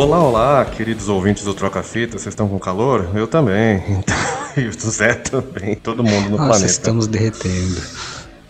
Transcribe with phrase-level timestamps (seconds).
[0.00, 3.10] Olá, olá, queridos ouvintes do Troca Fita, vocês estão com calor?
[3.14, 3.82] Eu também.
[4.56, 6.70] e o Zé também, todo mundo no Nossa, planeta.
[6.70, 7.82] estamos derretendo.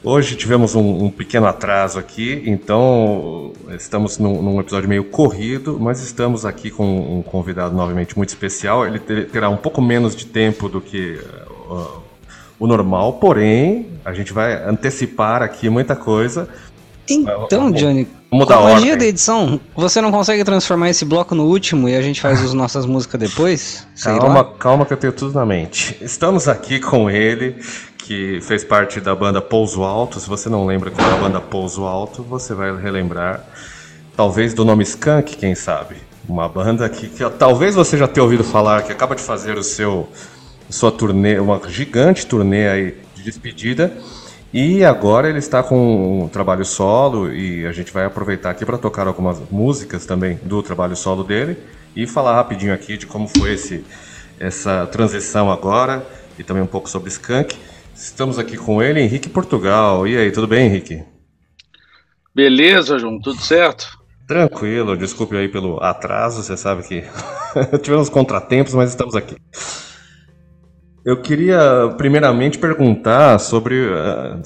[0.00, 6.00] Hoje tivemos um, um pequeno atraso aqui, então estamos num, num, episódio meio corrido, mas
[6.00, 8.86] estamos aqui com um convidado novamente muito especial.
[8.86, 11.20] Ele terá um pouco menos de tempo do que
[11.68, 12.00] uh,
[12.60, 16.48] o normal, porém a gente vai antecipar aqui muita coisa.
[17.14, 18.96] Então, Johnny, Vamos com a magia ordem.
[18.98, 22.54] da edição, você não consegue transformar esse bloco no último e a gente faz as
[22.54, 23.86] nossas músicas depois?
[23.94, 24.44] Sei Calma, lá.
[24.58, 25.96] calma que eu tenho tudo na mente.
[26.00, 27.56] Estamos aqui com ele,
[27.98, 30.20] que fez parte da banda Pouso Alto.
[30.20, 33.44] Se você não lembra qual é a banda Pouso Alto, você vai relembrar.
[34.16, 35.96] Talvez do nome Skunk, quem sabe.
[36.28, 39.64] Uma banda que, que talvez você já tenha ouvido falar, que acaba de fazer o
[39.64, 40.08] seu
[40.68, 43.92] sua turnê, uma gigante turnê aí de despedida.
[44.52, 48.76] E agora ele está com um trabalho solo e a gente vai aproveitar aqui para
[48.76, 51.56] tocar algumas músicas também do trabalho solo dele
[51.94, 53.84] e falar rapidinho aqui de como foi esse,
[54.40, 56.04] essa transição agora
[56.36, 57.56] e também um pouco sobre Skank.
[57.94, 60.06] Estamos aqui com ele, Henrique Portugal.
[60.08, 61.04] E aí, tudo bem, Henrique?
[62.34, 64.00] Beleza, João, tudo certo?
[64.26, 67.04] Tranquilo, desculpe aí pelo atraso, você sabe que
[67.82, 69.36] tivemos contratempos, mas estamos aqui.
[71.10, 73.74] Eu queria primeiramente perguntar sobre.
[73.84, 74.40] Uh,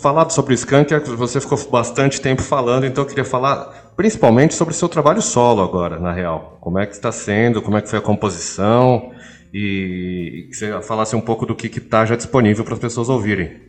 [0.00, 4.72] falar sobre o Skank, você ficou bastante tempo falando, então eu queria falar principalmente sobre
[4.72, 6.58] o seu trabalho solo agora, na real.
[6.60, 9.10] Como é que está sendo, como é que foi a composição
[9.52, 13.60] e, que você falasse um pouco do que está já disponível para as pessoas ouvirem.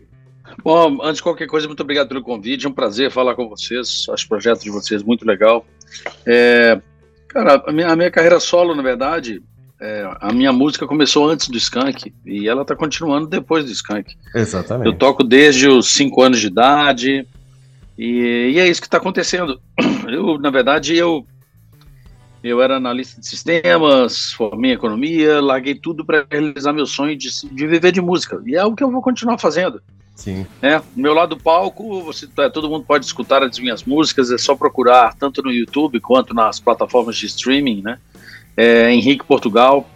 [0.63, 4.05] Bom, antes de qualquer coisa, muito obrigado pelo convite, é um prazer falar com vocês,
[4.11, 5.65] acho o projeto de vocês muito legal.
[6.27, 6.79] É,
[7.29, 9.41] cara, a minha, a minha carreira solo, na verdade,
[9.81, 14.15] é, a minha música começou antes do Skank e ela está continuando depois do Skank.
[14.35, 14.85] Exatamente.
[14.85, 17.27] Eu toco desde os 5 anos de idade
[17.97, 19.59] e, e é isso que está acontecendo.
[20.07, 21.25] Eu, na verdade, eu
[22.43, 27.67] eu era analista de sistemas, formei economia, larguei tudo para realizar meu sonho de, de,
[27.67, 28.41] viver de música.
[28.45, 29.79] E é o que eu vou continuar fazendo.
[30.15, 30.45] Sim.
[30.61, 34.55] É, meu lado do palco, você, todo mundo pode escutar as minhas músicas, é só
[34.55, 37.99] procurar tanto no YouTube quanto nas plataformas de streaming, né?
[38.55, 39.89] É, Henrique Portugal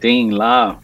[0.00, 0.78] tem lá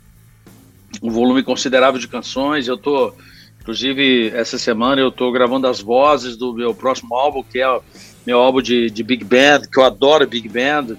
[1.02, 2.68] um volume considerável de canções.
[2.68, 3.12] Eu tô,
[3.60, 7.80] inclusive, essa semana eu tô gravando as vozes do meu próximo álbum, que é
[8.26, 10.96] meu álbum de, de Big Band, que eu adoro Big Band.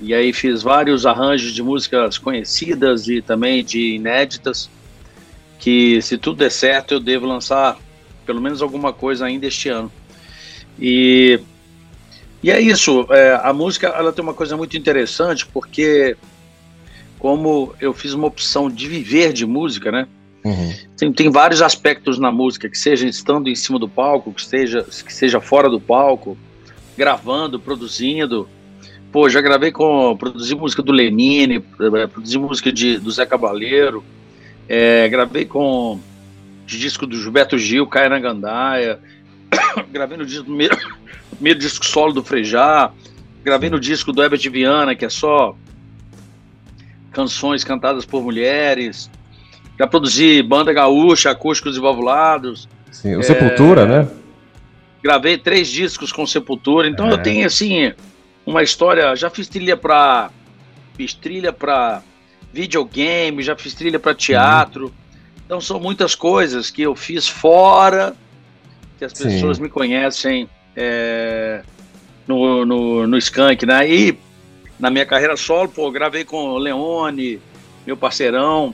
[0.00, 4.70] E aí fiz vários arranjos de músicas conhecidas e também de inéditas,
[5.58, 7.76] que se tudo der certo eu devo lançar
[8.24, 9.90] pelo menos alguma coisa ainda este ano.
[10.78, 11.40] E
[12.42, 16.16] e é isso, é, a música ela tem uma coisa muito interessante, porque
[17.18, 20.06] como eu fiz uma opção de viver de música, né?
[20.44, 20.72] Uhum.
[20.96, 24.82] Tem, tem vários aspectos na música, que seja estando em cima do palco, que seja,
[24.82, 26.38] que seja fora do palco,
[26.96, 28.48] gravando, produzindo.
[29.10, 30.16] Pô, já gravei com.
[30.16, 31.60] Produzi música do Lenine,
[32.12, 34.04] produzi música de, do Zé Cabaleiro,
[34.68, 35.98] é, gravei com
[36.66, 39.00] de disco do Gilberto Gil, Caio Gandaia,
[39.90, 40.54] gravei no disco do
[41.38, 42.90] primeiro disco solo do Frejá,
[43.44, 45.54] gravei no disco do Herbert Viana, que é só
[47.12, 49.08] canções cantadas por mulheres.
[49.78, 52.68] Já produzi banda gaúcha, acústicos e valvulados.
[52.90, 54.08] Sim, o Sepultura, É, né?
[55.02, 57.12] Gravei três discos com Sepultura, então É.
[57.12, 57.92] eu tenho assim
[58.44, 59.14] uma história.
[59.14, 60.30] Já fiz trilha para
[60.96, 62.02] fiz trilha para
[62.52, 64.92] videogame, já fiz trilha para teatro.
[65.46, 68.16] Então são muitas coisas que eu fiz fora
[68.98, 69.24] que as Sim.
[69.24, 70.48] pessoas me conhecem
[70.80, 71.60] é,
[72.24, 73.90] no, no, no Skank, né?
[73.90, 74.16] E
[74.78, 77.40] na minha carreira solo, pô, gravei com o Leone,
[77.84, 78.72] meu parceirão,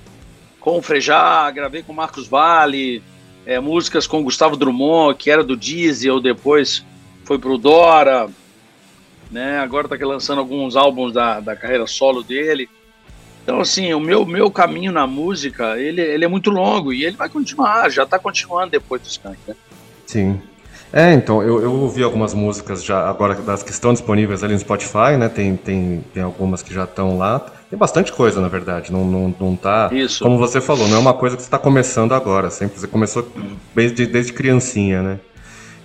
[0.60, 3.02] com o Frejá, gravei com o Marcos Vale,
[3.46, 6.84] é, músicas com o Gustavo Drummond, que era do Diesel, depois
[7.24, 8.28] foi pro Dora,
[9.30, 9.58] né?
[9.60, 12.68] Agora tá aqui lançando alguns álbuns da, da carreira solo dele.
[13.42, 17.16] Então, assim, o meu, meu caminho na música, ele, ele é muito longo e ele
[17.16, 19.54] vai continuar, já tá continuando depois do Skank, né?
[20.06, 20.40] Sim.
[20.96, 24.60] É, então, eu, eu ouvi algumas músicas já, agora das que estão disponíveis ali no
[24.60, 25.28] Spotify, né?
[25.28, 27.44] Tem, tem, tem algumas que já estão lá.
[27.68, 28.92] Tem bastante coisa, na verdade.
[28.92, 29.90] Não, não, não tá.
[29.92, 30.22] Isso.
[30.22, 32.48] Como você falou, não é uma coisa que você está começando agora.
[32.48, 33.28] Sempre você começou
[33.74, 35.18] desde, desde criancinha, né?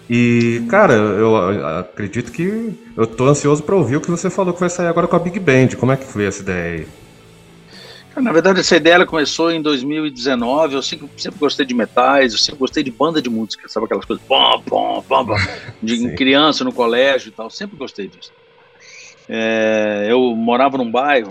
[0.07, 1.35] E, cara, eu
[1.79, 5.07] acredito que eu tô ansioso para ouvir o que você falou que vai sair agora
[5.07, 5.69] com a Big Band.
[5.79, 6.88] Como é que foi essa ideia aí?
[8.21, 10.75] Na verdade, essa ideia começou em 2019.
[10.75, 14.06] Eu sempre, sempre gostei de metais, eu sempre gostei de banda de música, sabe aquelas
[14.06, 15.36] coisas, pom, pom, pom, pom,
[15.81, 17.50] de criança no colégio e tal.
[17.50, 18.31] Sempre gostei disso.
[19.30, 21.30] É, eu morava num bairro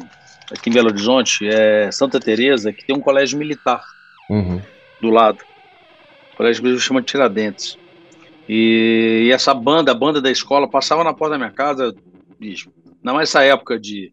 [0.52, 3.82] aqui em Belo Horizonte, é Santa Teresa, que tem um colégio militar
[4.30, 4.60] Uhum.
[5.00, 5.38] do lado.
[6.32, 7.76] O colégio militar chama Tiradentes.
[8.48, 11.94] E, e essa banda, a banda da escola, passava na porta da minha casa,
[12.38, 12.70] bicho,
[13.02, 14.12] Não mais essa época de,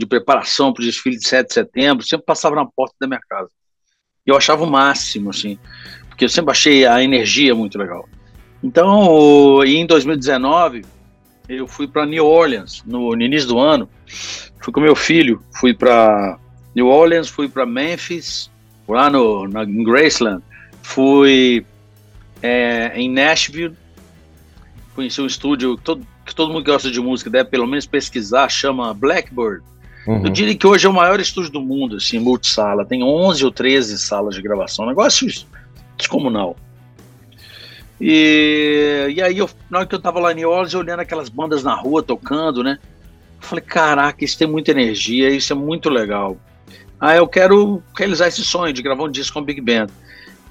[0.00, 3.20] de preparação para o desfile de 7 de setembro, sempre passava na porta da minha
[3.28, 3.50] casa.
[4.24, 5.58] Eu achava o máximo, assim,
[6.08, 8.08] porque eu sempre achei a energia muito legal.
[8.62, 10.84] Então, em 2019,
[11.48, 13.88] eu fui para New Orleans, no, no, início do ano.
[14.60, 16.38] Fui com meu filho, fui para
[16.74, 18.50] New Orleans, fui para Memphis,
[18.88, 20.42] lá no, na, em Graceland.
[20.82, 21.64] Fui
[22.42, 23.76] é, em Nashville,
[24.94, 28.48] conheci um estúdio todo, que todo mundo que gosta de música deve pelo menos pesquisar,
[28.48, 29.62] chama Blackbird.
[30.06, 30.24] Uhum.
[30.24, 32.84] Eu diria que hoje é o maior estúdio do mundo, assim, multisala.
[32.84, 35.26] Tem 11 ou 13 salas de gravação, negócio
[35.96, 36.56] descomunal.
[38.00, 41.28] E, e aí, eu, na hora que eu tava lá em New Orleans, olhando aquelas
[41.28, 42.78] bandas na rua tocando, né?
[43.40, 46.38] Eu falei, caraca, isso tem muita energia, isso é muito legal.
[46.98, 49.88] Ah, eu quero realizar esse sonho de gravar um disco com Big Band.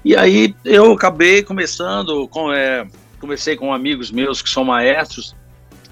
[0.04, 2.86] E aí eu acabei começando, com, é,
[3.20, 5.36] comecei com amigos meus que são maestros,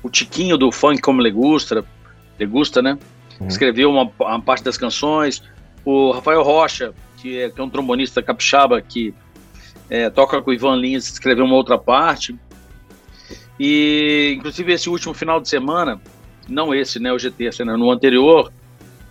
[0.03, 1.85] o Tiquinho do Funk Como Legusta,
[2.39, 2.99] Legusta, né?
[3.41, 3.47] Uhum.
[3.47, 5.43] Escreveu uma, uma, parte das canções.
[5.85, 9.15] O Rafael Rocha, que é, que é um trombonista capixaba que
[9.89, 12.37] é, toca com o Ivan Lins, escreveu uma outra parte.
[13.59, 16.01] E, inclusive, esse último final de semana,
[16.49, 18.53] não esse, né, o GT, né, no anterior,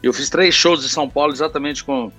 [0.01, 2.11] eu fiz três shows em São Paulo exatamente com,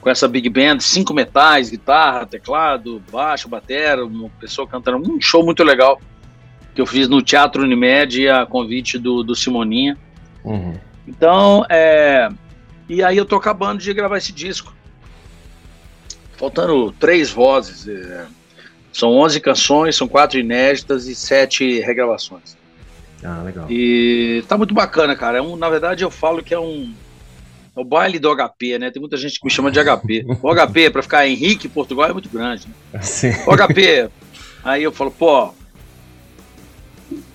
[0.00, 5.44] com essa big band, cinco metais, guitarra, teclado, baixo, batera, uma pessoa cantando, um show
[5.44, 6.00] muito legal
[6.74, 9.96] que eu fiz no Teatro Unimed a convite do, do Simoninha.
[10.44, 10.74] Uhum.
[11.06, 12.28] Então, é,
[12.88, 14.74] e aí eu tô acabando de gravar esse disco
[16.36, 17.88] faltando três vozes.
[17.88, 18.26] É,
[18.92, 22.56] são 11 canções, são quatro inéditas e sete regravações.
[23.22, 23.66] Ah, legal.
[23.70, 25.38] E tá muito bacana, cara.
[25.38, 26.92] É um, na verdade, eu falo que é um.
[27.76, 28.90] É o baile do HP, né?
[28.90, 30.24] Tem muita gente que me chama de HP.
[30.42, 32.68] O HP, para ficar Henrique Portugal, é muito grande.
[32.92, 33.00] Né?
[33.02, 33.32] Sim.
[33.46, 34.08] O HP.
[34.62, 35.52] Aí eu falo, pô.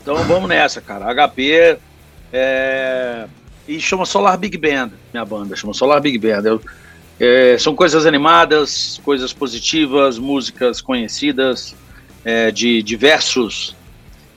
[0.01, 1.13] Então vamos nessa, cara.
[1.13, 1.77] HP.
[2.31, 3.27] É,
[3.69, 5.55] e chama Solar Big Band, minha banda.
[5.55, 6.41] Chama Solar Big Band.
[6.43, 6.61] Eu,
[7.19, 11.75] é, são coisas animadas, coisas positivas, músicas conhecidas
[12.25, 13.75] é, de diversos.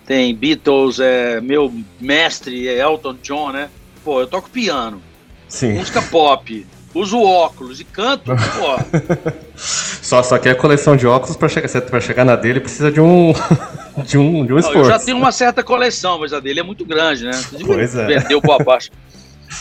[0.05, 3.71] Tem Beatles, é, meu mestre é Elton John, né?
[4.05, 5.01] Pô, eu toco piano,
[5.49, 5.75] Sim.
[5.75, 9.33] música pop, uso óculos e canto, pô.
[9.57, 13.01] só, só que a coleção de óculos, para chegar, pra chegar na dele, precisa de
[13.01, 13.33] um,
[14.05, 14.79] de um, de um esforço.
[14.81, 17.41] Não, eu já tenho uma certa coleção, mas a dele é muito grande, né?
[17.65, 18.07] Pois é.
[18.07, 18.91] Vendeu boa parte.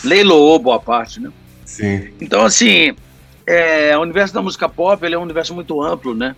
[0.03, 1.31] Leiloou boa parte, né?
[1.65, 2.09] Sim.
[2.19, 2.93] Então, assim,
[3.45, 6.35] é, o universo da música pop ele é um universo muito amplo, né?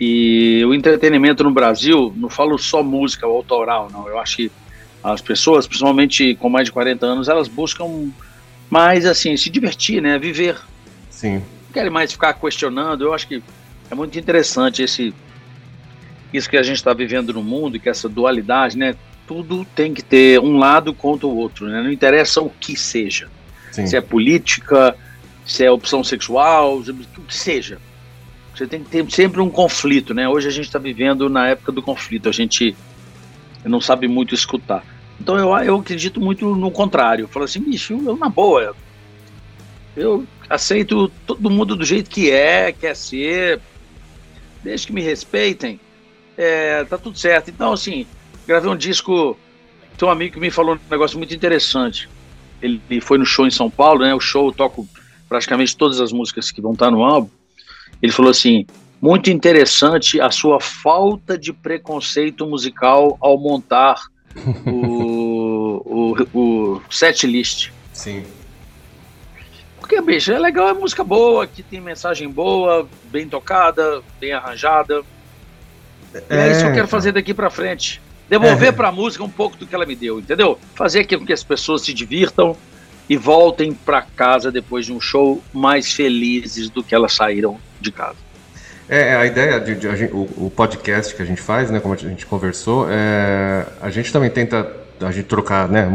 [0.00, 4.08] E o entretenimento no Brasil, não falo só música autoral, não.
[4.08, 4.52] Eu acho que
[5.02, 8.10] as pessoas, principalmente com mais de 40 anos, elas buscam
[8.70, 10.18] mais, assim, se divertir, né?
[10.18, 10.56] Viver.
[11.10, 11.38] Sim.
[11.38, 13.04] Não querem mais ficar questionando.
[13.04, 13.42] Eu acho que
[13.90, 15.14] é muito interessante esse
[16.32, 18.94] isso que a gente está vivendo no mundo que essa dualidade, né?
[19.28, 21.82] Tudo tem que ter um lado contra o outro, né?
[21.82, 23.28] Não interessa o que seja.
[23.70, 23.86] Sim.
[23.86, 24.96] Se é política,
[25.44, 27.78] se é opção sexual, o que seja.
[28.54, 30.26] Você tem que ter sempre um conflito, né?
[30.26, 32.74] Hoje a gente está vivendo na época do conflito, a gente
[33.64, 34.82] não sabe muito escutar.
[35.20, 37.24] Então eu, eu acredito muito no contrário.
[37.24, 38.74] Eu falo assim, bicho, eu na boa,
[39.94, 43.60] eu aceito todo mundo do jeito que é, quer ser,
[44.64, 45.78] desde que me respeitem,
[46.36, 47.50] é, tá tudo certo.
[47.50, 48.06] Então, assim,
[48.48, 49.36] gravei um disco,
[49.98, 52.08] tem um amigo que me falou um negócio muito interessante.
[52.62, 54.14] Ele foi no show em São Paulo, né?
[54.14, 54.88] O show eu toco
[55.28, 57.28] praticamente todas as músicas que vão estar no álbum,
[58.02, 58.66] ele falou assim:
[59.00, 64.00] muito interessante a sua falta de preconceito musical ao montar
[64.66, 67.70] o, o, o set list.
[67.92, 68.24] Sim.
[69.78, 75.02] Porque, bicho, é legal, é música boa, que tem mensagem boa, bem tocada, bem arranjada.
[76.30, 78.00] É, é isso que eu quero fazer daqui para frente.
[78.28, 78.72] Devolver é.
[78.72, 80.58] para a música um pouco do que ela me deu, entendeu?
[80.74, 82.56] Fazer com que as pessoas se divirtam,
[83.08, 87.90] e voltem para casa depois de um show mais felizes do que elas saíram de
[87.90, 88.16] casa.
[88.88, 91.80] É, a ideia de, de a gente, o, o, podcast que a gente faz, né,
[91.80, 94.70] como a gente conversou, é, a gente também tenta
[95.00, 95.88] a gente trocar, né,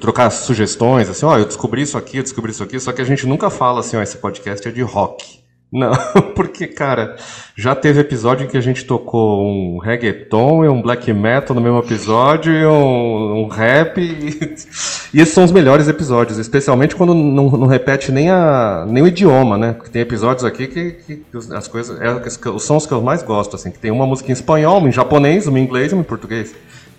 [0.00, 3.04] trocar sugestões, assim, ó, eu descobri isso aqui, eu descobri isso aqui, só que a
[3.04, 5.39] gente nunca fala assim, ó, esse podcast é de rock.
[5.72, 5.92] Não,
[6.34, 7.14] porque, cara,
[7.54, 11.62] já teve episódio em que a gente tocou um reggaeton e um black metal no
[11.62, 14.00] mesmo episódio e um, um rap.
[14.00, 14.56] E,
[15.14, 19.06] e, esses são os melhores episódios, especialmente quando não, não, repete nem, a, nem o
[19.06, 19.72] idioma, né?
[19.74, 21.22] Porque tem episódios aqui que, que
[21.54, 22.00] as coisas.
[22.00, 24.88] É, os sons que eu mais gosto, assim, que tem uma música em espanhol, uma
[24.88, 26.52] em japonês, uma em inglês e uma em português.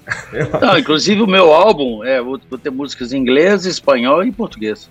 [0.62, 4.90] Não, inclusive o meu álbum, é, vou, vou ter músicas em inglês, espanhol e português.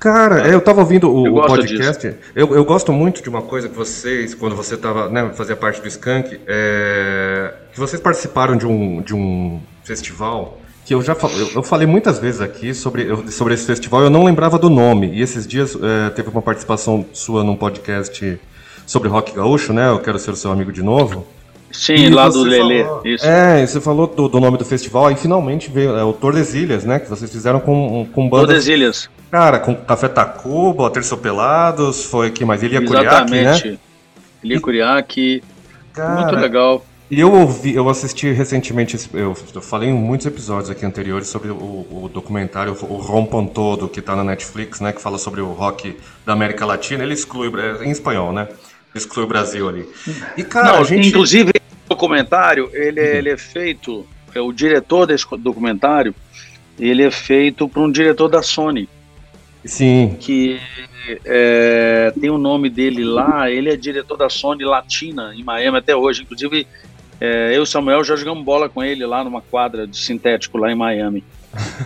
[0.00, 2.16] Cara, é, eu tava ouvindo o, o podcast.
[2.34, 5.82] Eu, eu, gosto muito de uma coisa que vocês, quando você tava, né, fazia parte
[5.82, 11.50] do Skank, é, que vocês participaram de um, de um festival que eu já eu,
[11.56, 15.12] eu falei muitas vezes aqui sobre, sobre esse festival, eu não lembrava do nome.
[15.12, 18.40] E esses dias é, teve uma participação sua num podcast
[18.86, 19.90] sobre rock gaúcho, né?
[19.90, 21.26] Eu quero ser o seu amigo de novo.
[21.80, 22.84] Sim, e lá do Lelê.
[23.06, 23.24] Isso.
[23.26, 26.98] É, você falou do, do, nome do festival, e finalmente veio é, o Tordesilhas, né?
[26.98, 28.48] Que vocês fizeram com, com bandas.
[28.48, 29.08] Tordesilhas.
[29.30, 32.62] Cara, com Café Tacuba, Terçopelados, foi que mais?
[32.62, 33.78] Ilia Curiaque, né?
[34.44, 35.42] Ilia Curiaque.
[35.96, 36.84] Muito legal.
[37.10, 41.48] E eu ouvi, eu assisti recentemente, eu, eu, falei em muitos episódios aqui anteriores sobre
[41.48, 45.50] o, o documentário O Rompam Todo, que está na Netflix, né, que fala sobre o
[45.52, 45.96] rock
[46.26, 47.02] da América Latina.
[47.02, 48.48] Ele exclui, é, em espanhol, né?
[48.94, 49.88] Exclui o Brasil ali.
[50.36, 51.08] E, cara, Não, gente...
[51.08, 51.52] Inclusive,
[52.00, 56.14] documentário, ele, é, ele é feito, é, o diretor desse documentário,
[56.78, 58.88] ele é feito por um diretor da Sony.
[59.62, 60.16] Sim.
[60.18, 60.58] Que
[61.26, 65.94] é, tem o nome dele lá, ele é diretor da Sony Latina, em Miami até
[65.94, 66.22] hoje.
[66.22, 66.66] Inclusive,
[67.20, 70.56] é, eu e o Samuel já jogamos bola com ele lá numa quadra de sintético
[70.56, 71.22] lá em Miami.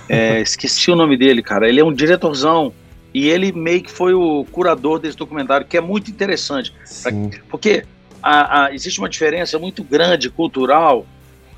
[0.08, 1.68] É, esqueci o nome dele, cara.
[1.68, 2.72] Ele é um diretorzão.
[3.12, 6.74] E ele meio que foi o curador desse documentário, que é muito interessante.
[6.84, 7.30] Sim.
[7.48, 7.84] Porque
[8.24, 11.06] a, a, existe uma diferença muito grande cultural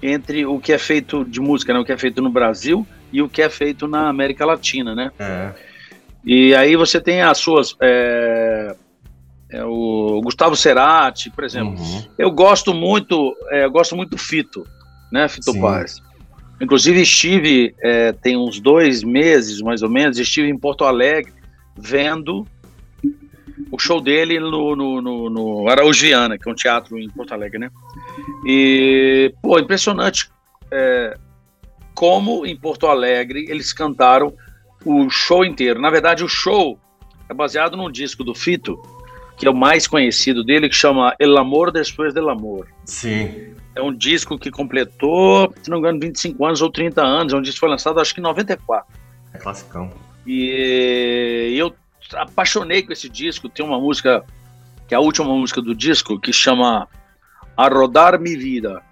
[0.02, 3.22] entre o que é feito de música, né, o que é feito no Brasil e
[3.22, 5.12] o que é feito na América Latina, né?
[5.16, 5.52] É.
[6.24, 8.74] E aí você tem as suas é,
[9.48, 11.80] é o Gustavo Cerati, por exemplo.
[11.80, 12.04] Uhum.
[12.18, 14.66] Eu gosto muito, é, eu gosto muito do Fito,
[15.12, 15.60] né, Fito Sim.
[15.60, 16.02] Paz.
[16.60, 21.32] Inclusive estive é, tem uns dois meses, mais ou menos, estive em Porto Alegre
[21.76, 22.44] vendo
[23.70, 27.32] o show dele no, no, no, no Araújo Viana, que é um teatro em Porto
[27.32, 27.70] Alegre, né?
[28.46, 30.30] E, pô, impressionante
[30.70, 31.16] é,
[31.94, 34.32] como em Porto Alegre eles cantaram
[34.84, 35.80] o show inteiro.
[35.80, 36.78] Na verdade, o show
[37.28, 38.80] é baseado num disco do Fito,
[39.36, 42.68] que é o mais conhecido dele, que chama El Amor Después del Amor.
[42.84, 43.54] Sim.
[43.74, 47.32] É um disco que completou, se não me engano, 25 anos ou 30 anos.
[47.32, 48.86] É um disco que foi lançado, acho que em 94.
[49.34, 49.90] É classicão.
[50.26, 51.74] E eu
[52.14, 53.48] apaixonei com esse disco.
[53.48, 54.24] Tem uma música,
[54.86, 56.88] que é a última música do disco, que chama
[57.56, 58.82] A Rodar Mi Vida.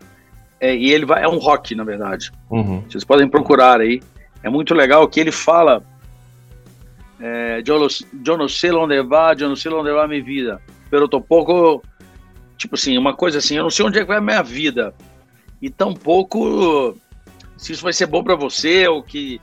[0.61, 2.31] É, e ele vai, é um rock, na verdade.
[2.51, 2.83] Uhum.
[2.89, 4.03] Vocês podem procurar aí.
[4.43, 5.83] É muito legal que ele fala
[7.21, 7.87] é, yo,
[8.25, 11.83] yo no sé onde va, yo no sé onde va mi vida, pero tô pouco,
[12.57, 14.95] tipo assim, uma coisa assim, eu não sei onde é que vai minha vida,
[15.63, 16.97] e tampouco
[17.57, 19.41] se isso vai ser bom para você, ou que...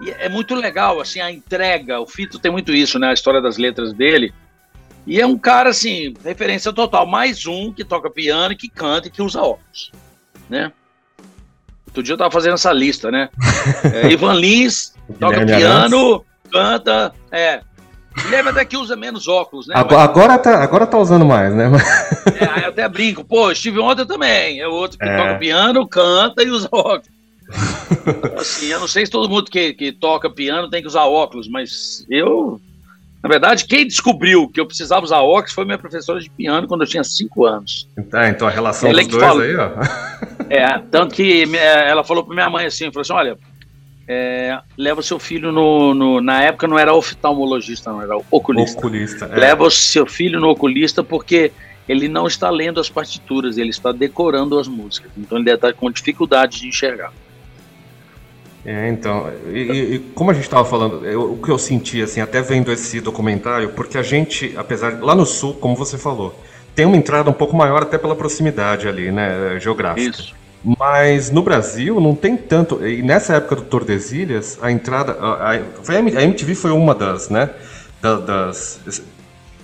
[0.00, 3.40] E é muito legal, assim, a entrega, o Fito tem muito isso, né, a história
[3.40, 4.32] das letras dele,
[5.06, 9.10] e é um cara, assim, referência total, mais um que toca piano, que canta e
[9.10, 9.92] que usa óculos,
[10.50, 10.72] né?
[11.86, 13.28] Outro dia eu tava fazendo essa lista, né?
[13.84, 17.60] É, Ivan Lins toca piano, canta, é.
[18.16, 19.74] Guilherme até que usa menos óculos, né?
[19.76, 20.08] Agora, mas...
[20.08, 21.70] agora, tá, agora tá usando mais, né?
[22.40, 23.22] É, eu até brinco.
[23.22, 24.58] Pô, Steve Wonder também.
[24.58, 25.16] É outro que é.
[25.16, 27.15] toca piano, canta e usa óculos.
[28.38, 31.48] Assim, eu não sei se todo mundo que, que toca piano tem que usar óculos,
[31.48, 32.60] mas eu...
[33.22, 36.82] Na verdade, quem descobriu que eu precisava usar óculos foi minha professora de piano quando
[36.82, 37.88] eu tinha 5 anos.
[38.08, 39.70] Tá, então a relação ela dos dois falou, aí, ó.
[40.48, 43.36] É, tanto que ela falou pra minha mãe assim, falou assim, olha,
[44.08, 48.78] é, leva seu filho no, no, Na época não era oftalmologista, não, era oculista.
[48.78, 49.24] Oculista.
[49.32, 49.36] É.
[49.36, 51.50] Leva o seu filho no oculista porque
[51.88, 55.10] ele não está lendo as partituras, ele está decorando as músicas.
[55.16, 57.12] Então ele deve estar com dificuldade de enxergar.
[58.66, 62.20] É, então, e, e como a gente estava falando, eu, o que eu senti, assim,
[62.20, 66.36] até vendo esse documentário, porque a gente, apesar lá no sul, como você falou,
[66.74, 70.10] tem uma entrada um pouco maior até pela proximidade ali, né, geográfica.
[70.10, 70.34] Isso.
[70.64, 72.84] Mas no Brasil não tem tanto.
[72.84, 75.12] E nessa época do Tordesilhas, a entrada.
[75.12, 77.50] A, a, MTV foi uma das, né?
[78.02, 78.80] das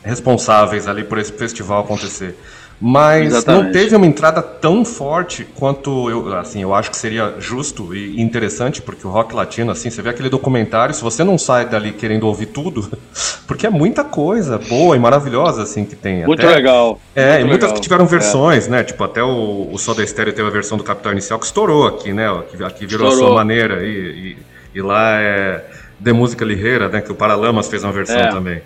[0.04, 2.36] responsáveis ali por esse festival acontecer.
[2.84, 3.64] Mas Exatamente.
[3.64, 8.20] não teve uma entrada tão forte quanto eu, assim, eu acho que seria justo e
[8.20, 11.92] interessante, porque o rock latino, assim, você vê aquele documentário, se você não sai dali
[11.92, 12.90] querendo ouvir tudo,
[13.46, 16.26] porque é muita coisa boa e maravilhosa, assim, que tem.
[16.26, 16.98] Muito até, legal.
[17.14, 17.74] É, Muito e muitas legal.
[17.76, 18.70] que tiveram versões, é.
[18.70, 18.82] né?
[18.82, 22.12] Tipo, até o, o Soda Stereo teve a versão do Capital Inicial que estourou aqui,
[22.12, 22.26] né?
[22.50, 23.12] Que aqui virou estourou.
[23.12, 23.86] a sua maneira.
[23.86, 24.36] E, e,
[24.74, 25.64] e lá é
[26.00, 27.00] de música ligeira, né?
[27.00, 28.28] Que o Paralamas fez uma versão é.
[28.28, 28.60] também.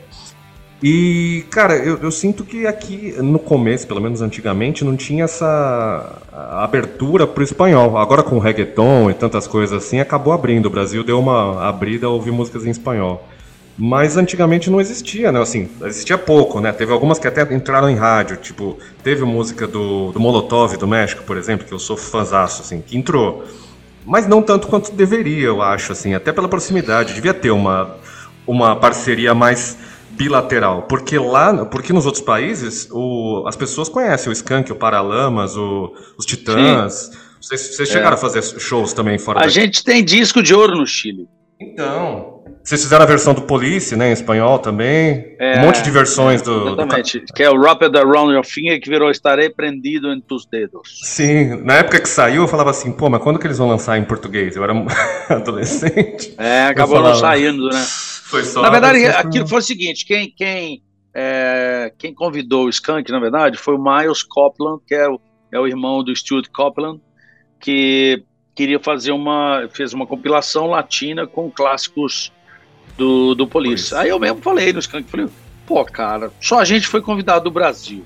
[0.82, 6.18] E, cara, eu, eu, sinto que aqui no começo, pelo menos antigamente, não tinha essa
[6.32, 7.96] abertura pro espanhol.
[7.96, 10.66] Agora com reggaeton e tantas coisas assim, acabou abrindo.
[10.66, 13.26] O Brasil deu uma abrida a ouvir músicas em espanhol.
[13.78, 15.40] Mas antigamente não existia, né?
[15.40, 16.72] Assim, existia pouco, né?
[16.72, 21.22] Teve algumas que até entraram em rádio, tipo, teve música do, do Molotov do México,
[21.24, 23.44] por exemplo, que eu sou fãzaço, assim, que entrou.
[24.04, 27.12] Mas não tanto quanto deveria, eu acho, assim, até pela proximidade.
[27.12, 27.96] Devia ter uma,
[28.46, 29.76] uma parceria mais
[30.16, 35.56] bilateral, porque lá, porque nos outros países o, as pessoas conhecem o Skank, o Paralamas,
[35.56, 37.10] o, os Titãs.
[37.40, 38.14] Vocês, vocês chegaram é.
[38.14, 39.54] a fazer shows também fora A daqui?
[39.54, 41.28] gente tem disco de ouro no Chile.
[41.60, 42.35] Então.
[42.66, 45.36] Vocês fizeram a versão do Police, né, em espanhol também.
[45.38, 46.66] É, um monte de versões do.
[46.66, 47.20] Exatamente.
[47.20, 47.32] Do...
[47.32, 50.98] Que é o Rapid Around Your Finger, que virou Estarei Prendido em Tus Dedos.
[51.04, 53.96] Sim, na época que saiu, eu falava assim, pô, mas quando que eles vão lançar
[53.96, 54.56] em português?
[54.56, 54.74] Eu era
[55.30, 56.34] adolescente.
[56.36, 57.86] É, acabou não saindo, né?
[58.24, 58.62] Foi só.
[58.62, 60.82] Na verdade, aquilo foi o seguinte: quem, quem,
[61.14, 65.20] é, quem convidou o Skank, na verdade, foi o Miles Copland, que é o,
[65.52, 67.00] é o irmão do Stuart Copland,
[67.60, 68.24] que
[68.56, 69.68] queria fazer uma.
[69.72, 72.32] fez uma compilação latina com clássicos
[72.96, 73.94] do, do Police.
[73.94, 75.28] Aí eu mesmo falei no Skank, falei,
[75.66, 78.04] pô, cara, só a gente foi convidado do Brasil.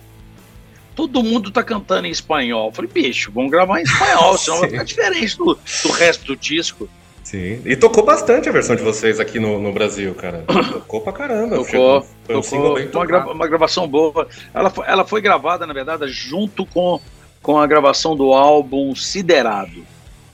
[0.95, 2.69] Todo mundo tá cantando em espanhol.
[2.69, 6.37] Eu falei, bicho, vamos gravar em espanhol, senão vai ficar diferente do, do resto do
[6.37, 6.89] disco.
[7.23, 10.45] Sim, e tocou bastante a versão de vocês aqui no, no Brasil, cara.
[10.73, 11.57] Tocou pra caramba.
[11.59, 14.27] Tocou, foi um tocou uma, gra uma, gravação boa.
[14.53, 17.01] Ela foi, ela foi gravada, na verdade, junto com,
[17.41, 19.87] com a gravação do álbum Siderado,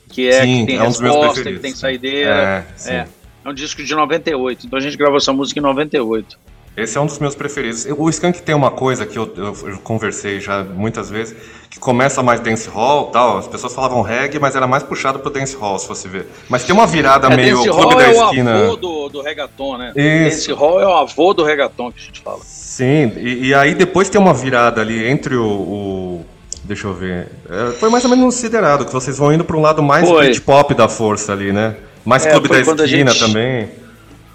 [0.09, 2.67] que é sim, que tem é resposta, que tem saideira.
[2.87, 3.09] É, é.
[3.47, 6.37] É um disco de 98, então a gente gravou essa música em 98.
[6.77, 7.87] Esse é um dos meus preferidos.
[7.97, 11.37] O Skank tem uma coisa que eu, eu, conversei já muitas vezes,
[11.71, 13.39] que começa mais dance hall tal.
[13.39, 16.27] As pessoas falavam reggae, mas era mais puxado pro dance hall, se você ver.
[16.49, 18.51] Mas tem uma virada é, meio clube da é esquina.
[18.51, 19.93] É o avô do, do reggaeton, né?
[19.95, 20.49] Isso.
[20.49, 22.41] Dance hall é o avô do reggaeton que a gente fala.
[22.43, 26.27] Sim, e, e aí depois tem uma virada ali entre o, o
[26.65, 27.29] deixa eu ver.
[27.49, 30.41] É, foi mais ou menos considerado que vocês vão indo para um lado mais beat
[30.41, 31.77] pop da força ali, né?
[32.07, 33.69] Mais é, Clube da Esquina gente, também.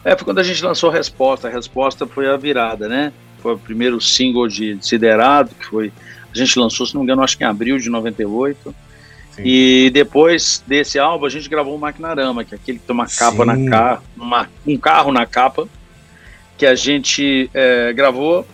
[0.03, 1.47] É, foi quando a gente lançou a Resposta.
[1.47, 3.13] A Resposta foi a virada, né?
[3.41, 5.91] Foi o primeiro single de Siderado, que foi.
[6.33, 8.75] A gente lançou, se não me engano, acho que em abril de 98.
[9.31, 9.41] Sim.
[9.45, 13.07] E depois desse álbum, a gente gravou o Maquinarama, que é aquele que tem uma
[13.07, 13.45] capa Sim.
[13.45, 15.65] na capa, um carro na capa,
[16.57, 18.45] que a gente é, gravou,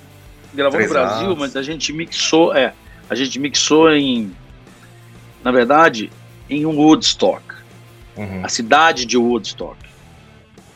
[0.53, 2.73] gravou Três no Brasil, mas a gente mixou, é,
[3.09, 4.31] a gente mixou em,
[5.43, 6.11] na verdade,
[6.47, 7.46] em um Woodstock
[8.17, 8.41] uhum.
[8.43, 9.77] a cidade de Woodstock,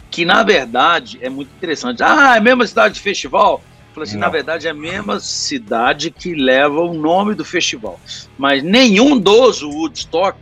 [0.10, 2.04] que na verdade é muito interessante.
[2.04, 3.62] Ah, é a mesma cidade de festival?
[3.94, 4.22] Falei assim, Não.
[4.22, 8.00] na verdade é a mesma cidade que leva o nome do festival.
[8.38, 10.40] Mas nenhum dos Woodstock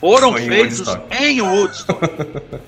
[0.00, 1.24] foram Foi feitos em Woodstock.
[1.24, 2.60] Em Woodstock.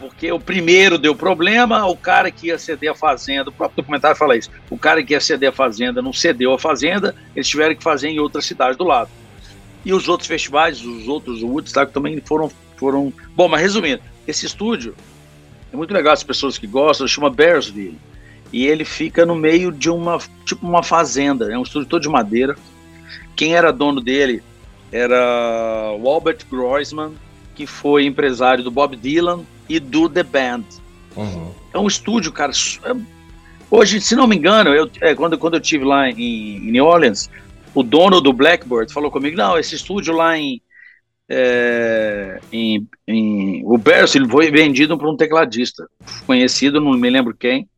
[0.00, 4.16] Porque o primeiro deu problema, o cara que ia ceder a fazenda, o próprio documentário
[4.16, 7.74] fala isso, o cara que ia ceder a fazenda não cedeu a fazenda, eles tiveram
[7.74, 9.10] que fazer em outra cidade do lado.
[9.84, 13.12] E os outros festivais, os outros Woodstock também foram foram.
[13.36, 14.94] Bom, mas resumindo, esse estúdio
[15.70, 17.98] é muito legal, as pessoas que gostam, chama Bearsville.
[18.52, 22.08] E ele fica no meio de uma, tipo uma fazenda, é um estúdio todo de
[22.08, 22.56] madeira.
[23.36, 24.42] Quem era dono dele
[24.90, 27.12] era o Albert Groisman,
[27.54, 30.64] que foi empresário do Bob Dylan e do The Band.
[31.14, 31.52] Uhum.
[31.72, 32.50] É um estúdio, cara.
[32.84, 32.96] É,
[33.70, 36.84] hoje, se não me engano, eu, é, quando, quando eu tive lá em, em New
[36.84, 37.30] Orleans,
[37.72, 40.60] o dono do Blackbird falou comigo: não, esse estúdio lá em,
[41.32, 45.88] é, em, em, o Berço ele foi vendido para um tecladista
[46.26, 47.68] conhecido, não me lembro quem.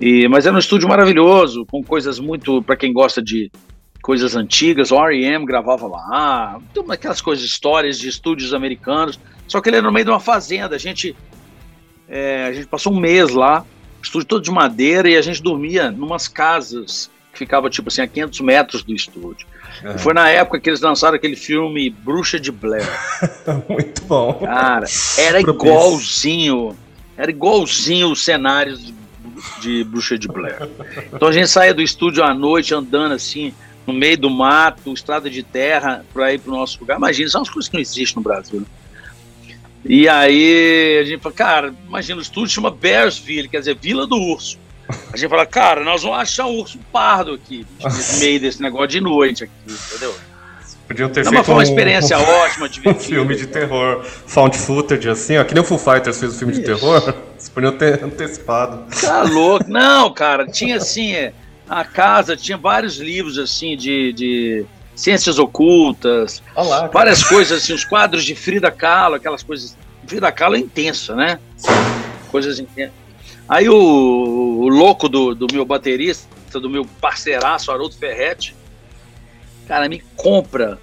[0.00, 3.48] E, mas era um estúdio maravilhoso, com coisas muito para quem gosta de
[4.02, 4.90] coisas antigas.
[4.90, 5.46] O R.E.M.
[5.46, 9.20] gravava lá, aquelas coisas, histórias de estúdios americanos.
[9.46, 10.74] Só que ele era no meio de uma fazenda.
[10.74, 11.14] A gente,
[12.08, 13.64] é, a gente passou um mês lá,
[14.02, 18.06] estúdio todo de madeira, e a gente dormia numas casas que ficava tipo assim a
[18.08, 19.46] 500 metros do estúdio.
[19.84, 19.98] Uhum.
[19.98, 22.88] Foi na época que eles lançaram aquele filme Bruxa de Blair.
[23.68, 24.34] Muito bom.
[24.34, 24.86] Cara,
[25.18, 26.76] era igualzinho.
[27.16, 28.94] Era igualzinho os cenários de,
[29.60, 30.68] de Bruxa de Blair.
[31.12, 33.52] Então a gente saía do estúdio à noite andando assim,
[33.86, 36.98] no meio do mato, estrada de terra, para ir para o nosso lugar.
[36.98, 38.60] Imagina, são as coisas que não existem no Brasil.
[38.60, 38.66] Né?
[39.84, 44.16] E aí a gente fala, cara, imagina, o estúdio chama Bearsville, quer dizer, Vila do
[44.16, 44.58] Urso.
[45.12, 48.88] A gente fala, cara, nós vamos achar um urso pardo aqui, no meio desse negócio
[48.88, 50.14] de noite aqui, entendeu?
[50.86, 55.06] Podiam ter feito foi uma experiência um, ótima, de Um filme de terror, found footage,
[55.08, 56.62] assim, ó, que nem o Full Fighters fez o filme Isso.
[56.62, 57.02] de terror,
[57.36, 58.84] vocês podiam ter antecipado.
[58.98, 59.66] Tá louco.
[59.68, 61.34] Não, cara, tinha assim, é,
[61.68, 67.84] a casa tinha vários livros, assim, de, de ciências ocultas, Olá, várias coisas, assim, os
[67.84, 69.76] quadros de Frida Kahlo, aquelas coisas.
[70.06, 71.38] Frida Kahlo é intensa, né?
[72.30, 73.07] Coisas intensas.
[73.48, 78.54] Aí o, o louco do, do meu baterista, do meu parceiraço, Haroldo Ferretti,
[79.66, 80.78] cara, me compra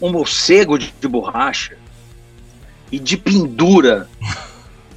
[0.00, 1.76] um morcego de, de borracha
[2.90, 4.08] e de pendura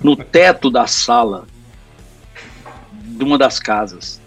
[0.04, 1.48] no teto da sala
[2.92, 4.22] de uma das casas.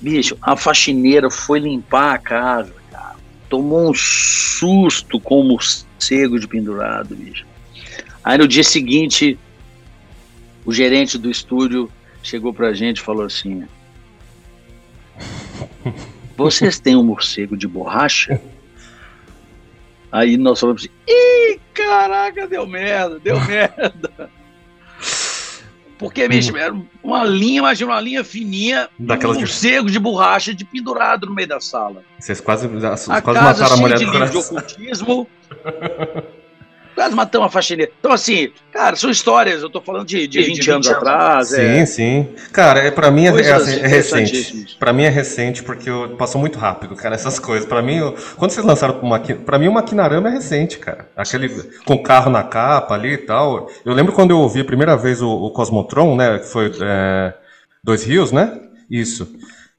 [0.00, 3.16] Bicho, a faxineira foi limpar a casa, cara.
[3.48, 7.46] Tomou um susto com o morcego de pendurado, bicho.
[8.22, 9.38] Aí no dia seguinte,
[10.64, 11.90] o gerente do estúdio
[12.22, 13.66] chegou pra gente e falou assim:
[16.36, 18.40] Vocês têm um morcego de borracha?
[20.10, 24.30] Aí nós falamos assim, ih, caraca, deu merda, deu merda.
[25.98, 30.54] Porque, bicho, era uma linha, imagina uma linha fininha, Daquelas um de- morcego de borracha
[30.54, 32.02] de pendurado no meio da sala.
[32.18, 34.56] Vocês quase, A quase mataram a mulher de do livro de coração.
[34.58, 35.28] ocultismo.
[36.94, 37.90] Quase matamos a faxineira.
[37.98, 41.48] Então, assim, cara, são histórias, eu tô falando de, de 20 anos atrás.
[41.48, 42.28] Sim, é, sim.
[42.52, 44.76] Cara, é, pra mim é, é, assim, é recente.
[44.78, 47.66] Pra mim é recente porque eu- passou muito rápido, cara, essas coisas.
[47.66, 51.08] Pra mim, eu- quando vocês lançaram o Maqui- pra mim o Maquinarama é recente, cara.
[51.16, 51.48] Aquele
[51.84, 53.68] com carro na capa ali e tal.
[53.84, 57.34] Eu lembro quando eu ouvi a primeira vez o, o Cosmotron, né, que foi é,
[57.82, 58.60] Dois Rios, né?
[58.90, 59.28] Isso.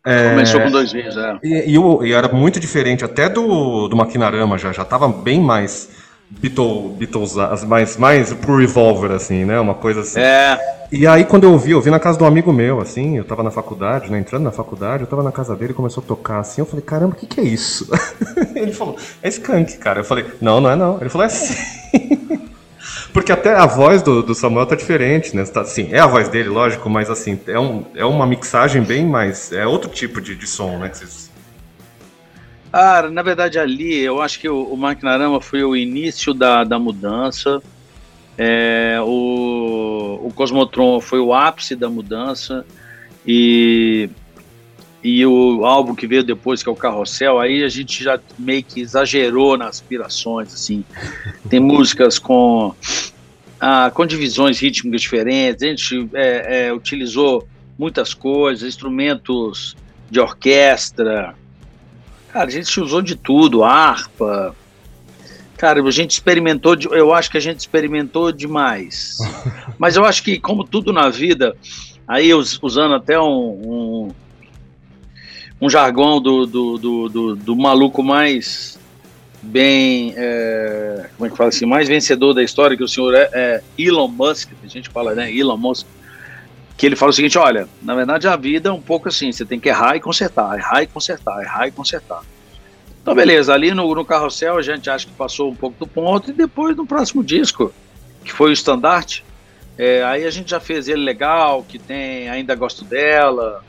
[0.06, 1.40] É, Começou com dois vezes, é.
[1.44, 5.90] E, e e era muito diferente até do, do Maquinarama já, já tava bem mais
[6.30, 9.60] Beatles, Beatles as- mais, mais pro Revolver, assim, né?
[9.60, 10.20] Uma coisa assim.
[10.20, 10.60] É,
[10.92, 13.24] E aí, quando eu ouvi, eu vi na casa de um amigo meu, assim, eu
[13.24, 14.20] tava na faculdade, né?
[14.20, 16.62] Entrando na faculdade, eu tava na casa dele e começou a tocar assim.
[16.62, 17.90] Eu falei, caramba, o que, que é isso?
[18.56, 20.00] Ele falou, é skunk, cara.
[20.02, 21.00] Eu falei, não, não é não.
[21.02, 21.56] Ele falou, é sim.
[23.14, 25.44] Porque até a voz do, do Samuel tá diferente, né?
[25.46, 29.06] Tá, sim, é a voz dele, lógico, mas assim, é, um, é uma mixagem bem
[29.06, 29.52] mais.
[29.54, 30.90] É outro tipo de, de som, né?
[30.90, 31.25] Que vocês...
[32.76, 36.78] Cara, na verdade ali, eu acho que o, o Maquinarama foi o início da, da
[36.78, 37.64] mudança.
[38.38, 42.66] É, o, o Cosmotron foi o ápice da mudança.
[43.26, 44.10] E,
[45.02, 48.62] e o álbum que veio depois, que é o Carrossel, aí a gente já meio
[48.62, 50.84] que exagerou nas aspirações, assim.
[51.50, 52.76] Tem músicas com,
[53.58, 57.48] ah, com divisões rítmicas diferentes, a gente é, é, utilizou
[57.80, 59.78] muitas coisas, instrumentos
[60.12, 61.36] de orquestra,
[62.36, 64.54] Cara, a gente usou de tudo, harpa.
[65.56, 69.18] Cara, a gente experimentou, de- eu acho que a gente experimentou demais.
[69.80, 71.56] Mas eu acho que, como tudo na vida,
[72.06, 74.12] aí us- usando até um, um,
[75.62, 78.78] um jargão do, do, do, do- do maluco mais
[79.42, 83.30] bem, é, como é que fala assim, mais vencedor da história, que o senhor é,
[83.32, 85.88] é Elon Musk, a gente fala, né, Elon Musk,
[86.78, 89.46] que ele fala o seguinte, olha, na verdade a vida é um pouco assim, você
[89.46, 92.22] tem que errar e consertar, errar e consertar, errar e consertar.
[93.02, 96.32] Então beleza, ali no, no Carrossel a gente acha que passou um pouco do ponto,
[96.32, 97.74] e depois no próximo disco,
[98.24, 99.24] que foi o Estandarte,
[99.78, 103.64] é, aí a gente já fez ele legal, que tem Ainda Gosto Dela,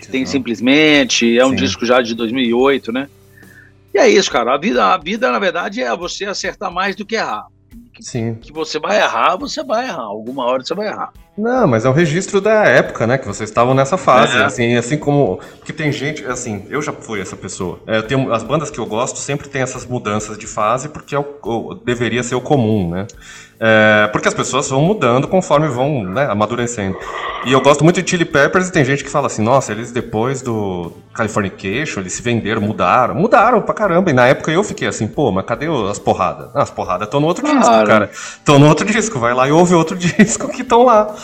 [0.00, 1.56] que tem Simplesmente, é um Sim.
[1.56, 3.08] disco já de 2008, né?
[3.92, 7.04] E é isso, cara, a vida, a vida na verdade é você acertar mais do
[7.04, 7.46] que errar.
[8.00, 8.34] Sim.
[8.34, 11.12] Que você vai errar, você vai errar, alguma hora você vai errar.
[11.36, 13.18] Não, mas é o registro da época, né?
[13.18, 14.44] Que vocês estavam nessa fase, É.
[14.44, 15.40] assim, assim como.
[15.58, 17.80] Porque tem gente, assim, eu já fui essa pessoa.
[17.88, 21.18] É, tenho, as bandas que eu gosto sempre tem essas mudanças de fase, porque é
[21.18, 23.06] o, o- deveria ser o comum, né?
[23.58, 26.96] É, porque as pessoas vão mudando conforme vão né, amadurecendo.
[27.46, 29.92] E eu gosto muito de Chili Peppers e tem gente que fala assim, nossa, eles
[29.92, 33.14] depois do Californication, eles se venderam, mudaram.
[33.14, 34.10] Mudaram pra caramba.
[34.10, 36.50] E na época eu fiquei assim, pô, mas cadê as porradas?
[36.54, 37.86] Ah, as porradas estão no outro disco, Claro.
[37.86, 38.10] cara.
[38.12, 41.14] Estão no outro disco, vai lá e ouve outro disco que estão lá.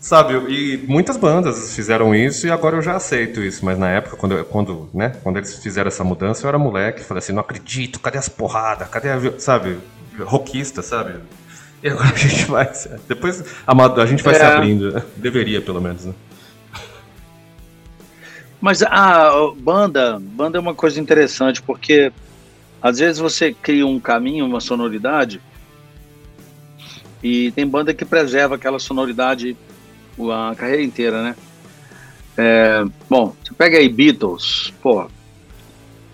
[0.00, 3.64] Sabe, e muitas bandas fizeram isso e agora eu já aceito isso.
[3.64, 7.02] Mas na época, quando, eu- quando, né, quando eles fizeram essa mudança, eu era moleque.
[7.02, 8.86] Falei assim, não acredito, cadê as porradas?
[8.88, 9.78] Cadê a, sabe,
[10.20, 11.20] rockista, sabe?
[11.82, 12.70] E agora a gente vai.
[13.08, 14.46] Depois a, a gente vai se É.
[14.46, 15.02] abrindo.
[15.16, 16.12] Deveria, pelo menos, né?
[18.60, 22.12] Mas a banda, banda é uma coisa interessante, porque
[22.82, 25.40] às vezes você cria um caminho, uma sonoridade,
[27.24, 29.56] e tem banda que preserva aquela sonoridade
[30.30, 31.34] a carreira inteira, né?
[32.36, 35.06] É, bom, você pega aí Beatles, pô,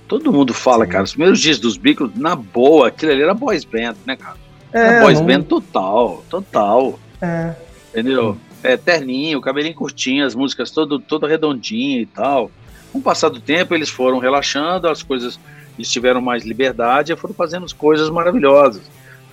[0.06, 0.90] todo mundo fala, Sim.
[0.92, 4.36] cara, os primeiros dias dos Beatles, na boa, aquilo ali era boys band, né, cara?
[4.72, 6.98] Era boys não- band total, total.
[7.20, 7.54] É.
[7.90, 8.38] Entendeu?
[8.62, 12.52] É, terninho, cabelinho curtinho, as músicas todo, todo redondinho e tal.
[12.92, 15.40] Com o passar do tempo, eles foram relaxando, as coisas,
[15.76, 18.82] eles tiveram mais liberdade e foram fazendo as coisas maravilhosas.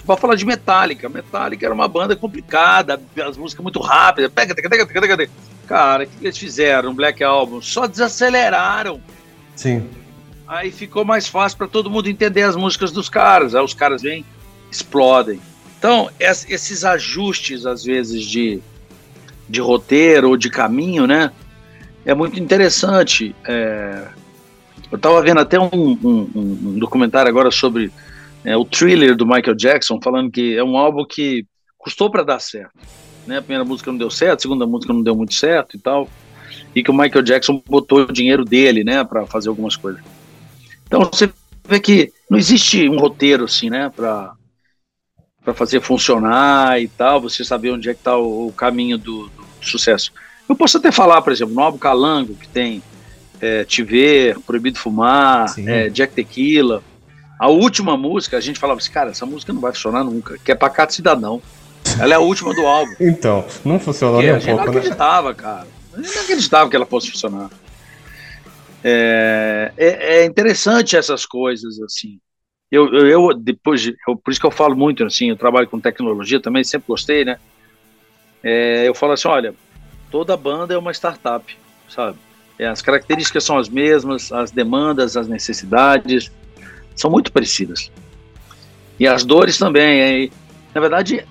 [0.07, 1.09] Pode falar de Metallica.
[1.09, 4.31] Metallica era uma banda complicada, as músicas muito rápidas.
[4.33, 5.31] Pega, pega, pega, pega, pega.
[5.67, 6.91] Cara, o que eles fizeram?
[6.91, 7.61] Um Black Album?
[7.61, 9.01] Só desaceleraram.
[9.53, 9.85] Sim.
[10.47, 13.53] Aí ficou mais fácil para todo mundo entender as músicas dos caras.
[13.53, 14.25] Aí os caras vêm,
[14.71, 15.41] explodem.
[15.77, 18.61] Então, es- esses ajustes, às vezes, de,
[19.49, 21.31] de roteiro ou de caminho, né?
[22.05, 23.35] É muito interessante.
[23.45, 24.07] É,
[24.89, 27.91] eu estava vendo até um, um- um documentário agora sobre
[28.43, 31.45] é, o thriller do Michael Jackson, falando que é um álbum que
[31.77, 32.73] custou para dar certo.
[33.25, 33.37] Né?
[33.37, 36.09] A primeira música não deu certo, a segunda música não deu muito certo e tal.
[36.73, 40.01] E que o Michael Jackson botou o dinheiro dele, né, para fazer algumas coisas.
[40.85, 41.29] Então você
[41.67, 44.33] vê que não existe um roteiro assim, né, para
[45.43, 49.29] para fazer funcionar e tal, você saber onde é que está o, o caminho do,
[49.29, 50.11] do sucesso.
[50.47, 52.83] Eu posso até falar, por exemplo, no álbum Calango, que tem
[53.39, 56.83] é, Te Ver, Proibido Fumar, é, Jack Tequila,
[57.39, 60.51] A última música, a gente falava assim, cara, essa música não vai funcionar nunca, que
[60.51, 61.41] é Pacato Cidadão.
[61.99, 62.93] Ela é a última do álbum.
[62.99, 64.53] Então, não funcionou nem um pouco, né?
[64.53, 65.35] A gente não acreditava, né?
[65.35, 65.67] cara.
[65.93, 67.49] A gente não acreditava que ela fosse funcionar.
[68.83, 72.19] É, é, é interessante essas coisas, assim.
[72.71, 75.67] Eu, eu, eu depois, de, eu, por isso que eu falo muito, assim, eu trabalho
[75.67, 77.37] com tecnologia também, sempre gostei, né?
[78.43, 79.53] É, eu falo assim, olha,
[80.11, 82.17] toda banda é uma startup, sabe?
[82.59, 86.31] É, as características são as mesmas, as demandas, as necessidades
[86.97, 87.91] são muito parecidas.
[88.99, 90.25] E as dores também.
[90.25, 90.29] É,
[90.73, 91.25] na verdade,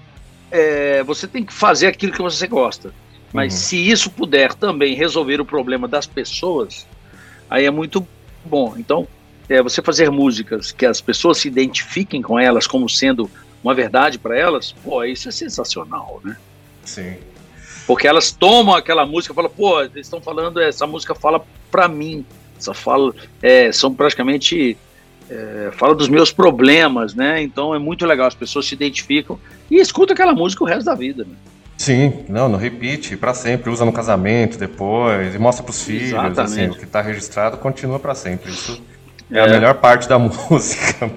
[0.50, 2.92] é, você tem que fazer aquilo que você gosta.
[3.33, 3.61] Mas uhum.
[3.61, 6.87] se isso puder também resolver o problema das pessoas,
[7.50, 8.07] aí é muito
[8.44, 8.74] bom.
[8.79, 9.07] Então,
[9.48, 13.31] é, você fazer músicas que as pessoas se identifiquem com elas como sendo
[13.62, 16.37] uma verdade para elas, pô, isso é sensacional, né?
[16.85, 17.16] Sim.
[17.87, 21.88] Porque elas tomam aquela música e falam, pô, eles estão falando, essa música fala para
[21.88, 22.24] mim.
[22.57, 24.76] Essa fala, é, são praticamente
[25.31, 27.43] é, fala dos meus problemas, né?
[27.43, 29.39] Então é muito legal, as pessoas se identificam
[29.71, 31.35] e escutam aquela música o resto da vida, né?
[31.77, 36.41] Sim, não, no repeat, para sempre, usa no casamento depois, e mostra pros filhos, Exatamente.
[36.41, 38.51] assim, o que tá registrado continua para sempre.
[38.51, 38.81] Isso
[39.31, 41.11] é, é, a melhor parte da música,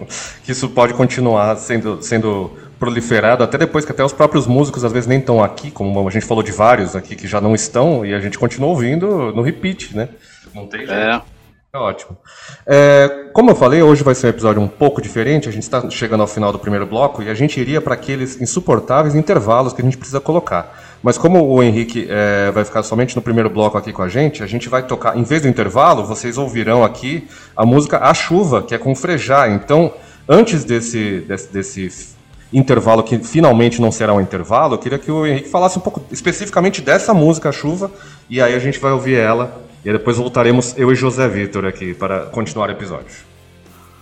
[0.44, 4.92] que isso pode continuar sendo, sendo proliferado, até depois que até os próprios músicos às
[4.92, 8.06] vezes nem estão aqui, como a gente falou de vários aqui que já não estão,
[8.06, 10.10] e a gente continua ouvindo no repeat, né?
[10.54, 10.94] Não tem jeito.
[10.94, 11.22] É.
[11.72, 12.18] É ótimo.
[12.66, 15.48] É, como eu falei, hoje vai ser um episódio um pouco diferente.
[15.48, 18.42] A gente está chegando ao final do primeiro bloco e a gente iria para aqueles
[18.42, 20.82] insuportáveis intervalos que a gente precisa colocar.
[21.04, 24.42] Mas como o Henrique é, vai ficar somente no primeiro bloco aqui com a gente,
[24.42, 28.64] a gente vai tocar, em vez do intervalo, vocês ouvirão aqui a música A Chuva,
[28.64, 29.48] que é com Frejá.
[29.48, 29.94] Então,
[30.28, 32.10] antes desse, desse, desse
[32.52, 36.02] intervalo, que finalmente não será um intervalo, eu queria que o Henrique falasse um pouco
[36.12, 37.92] especificamente dessa música A Chuva,
[38.28, 41.94] e aí a gente vai ouvir ela e depois voltaremos eu e José Vitor aqui
[41.94, 43.30] para continuar o episódio.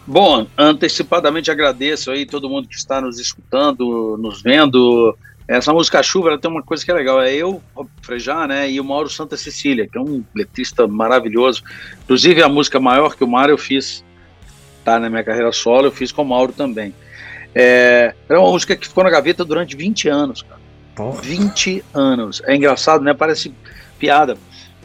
[0.06, 5.16] Bom, antecipadamente agradeço aí todo mundo que está nos escutando, nos vendo.
[5.48, 7.62] Essa música Chuva ela tem uma coisa que é legal, é eu,
[8.02, 11.62] Frejá, né, e o Mauro Santa Cecília, que é um letrista maravilhoso.
[12.04, 14.04] Inclusive a música maior que o Mauro eu fiz,
[14.84, 16.94] tá na minha carreira solo, eu fiz com o Mauro também.
[17.54, 20.62] É, é uma música que ficou na gaveta durante 20 anos, cara.
[20.96, 21.22] Porra.
[21.22, 22.42] 20 anos.
[22.46, 23.14] É engraçado, né?
[23.14, 23.54] Parece
[24.00, 24.38] piada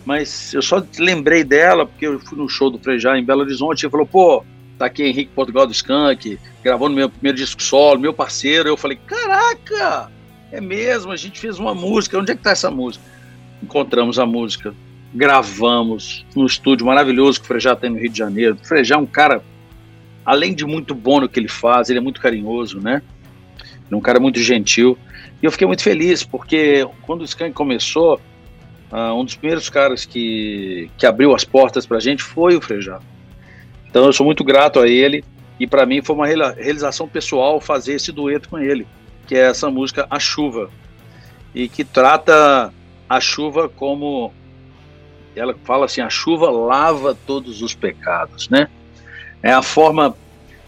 [0.05, 3.87] mas eu só lembrei dela porque eu fui no show do Frejá em Belo Horizonte
[3.87, 4.45] e falou, pô,
[4.79, 8.69] tá aqui Henrique Portugal do Skank, gravou no meu primeiro disco solo, meu parceiro.
[8.69, 10.11] Eu falei, caraca,
[10.51, 13.05] é mesmo, a gente fez uma música, onde é que tá essa música?
[13.62, 14.75] Encontramos a música,
[15.15, 18.59] gravamos no estúdio maravilhoso que o Frejá tem no Rio de Janeiro.
[18.61, 19.43] O Frejá é um cara,
[20.25, 23.03] além de muito bom no que ele faz, ele é muito carinhoso, né?
[23.61, 24.99] Ele é um cara muito gentil.
[25.41, 28.21] E eu fiquei muito feliz, porque quando o Skank começou,
[28.92, 32.61] Uh, um dos primeiros caras que, que abriu as portas para a gente foi o
[32.61, 33.00] Frejá.
[33.88, 35.24] Então eu sou muito grato a ele
[35.59, 38.87] e para mim foi uma realização pessoal fazer esse dueto com ele,
[39.26, 40.70] que é essa música A Chuva,
[41.55, 42.72] e que trata
[43.09, 44.33] a chuva como
[45.35, 48.68] ela fala assim, a chuva lava todos os pecados, né?
[49.42, 50.14] É a forma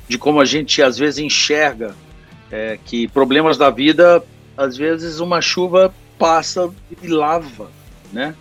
[0.08, 1.94] de como a gente às vezes enxerga
[2.50, 4.24] é, que problemas da vida,
[4.56, 6.70] às vezes uma chuva passa
[7.02, 7.70] e lava
[8.14, 8.34] né?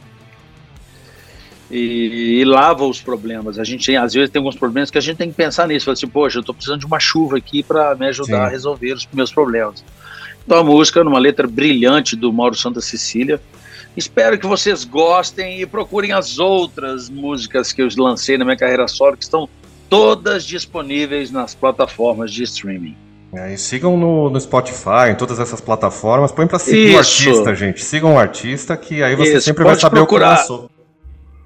[1.72, 3.58] E, e, lava os problemas.
[3.58, 5.86] A gente às vezes tem alguns problemas que a gente tem que pensar nisso.
[5.86, 8.46] Falar assim, poxa, eu estou precisando de uma chuva aqui para me ajudar Sim.
[8.46, 9.84] a resolver os meus problemas.
[10.46, 13.42] Então a música, numa letra brilhante do Mauro Santa Cecília.
[13.96, 18.88] Espero que vocês gostem e procurem as outras músicas que eu lancei na minha carreira
[18.88, 19.48] solo, que estão
[19.90, 22.98] todas disponíveis nas plataformas de streaming.
[23.34, 26.32] É, e sigam no, no, Spotify, em todas essas plataformas.
[26.32, 27.84] Põe pra seguir o artista, gente.
[27.84, 29.46] Sigam o artista, que aí você Isso.
[29.46, 30.34] sempre Pode vai saber procurar.
[30.34, 30.72] o que lançou.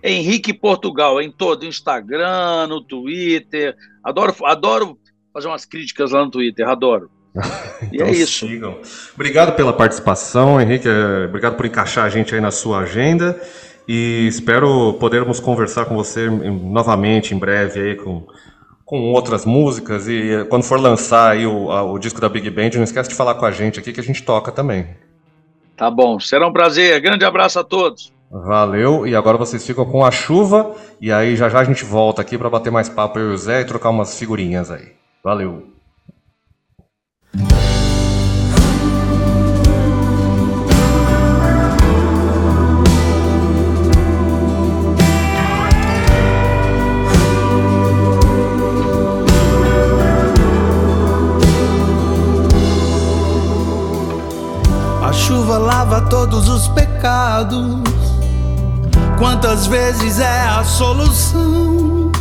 [0.03, 3.75] Henrique Portugal, em todo Instagram, no Twitter.
[4.03, 4.97] Adoro, adoro
[5.33, 7.09] fazer umas críticas lá no Twitter, adoro.
[7.91, 8.45] então e é isso.
[8.45, 8.79] Sigam.
[9.15, 10.89] Obrigado pela participação, Henrique.
[10.89, 13.39] É, obrigado por encaixar a gente aí na sua agenda.
[13.87, 18.27] E espero podermos conversar com você novamente em breve aí com
[18.87, 22.69] com outras músicas e quando for lançar aí o, a, o disco da Big Band,
[22.75, 24.87] não esquece de falar com a gente aqui que a gente toca também.
[25.75, 26.99] Tá bom, será um prazer.
[27.01, 28.13] Grande abraço a todos.
[28.31, 32.21] Valeu, e agora vocês ficam com a chuva, e aí já já a gente volta
[32.21, 34.93] aqui para bater mais papo eu e o Zé e trocar umas figurinhas aí.
[35.21, 35.76] Valeu.
[55.87, 57.81] Lava todos os pecados.
[59.17, 62.11] Quantas vezes é a solução?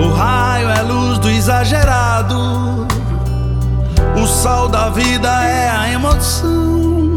[0.00, 2.86] O raio é luz tudo exagerado.
[4.20, 7.16] O sal da vida é a emoção,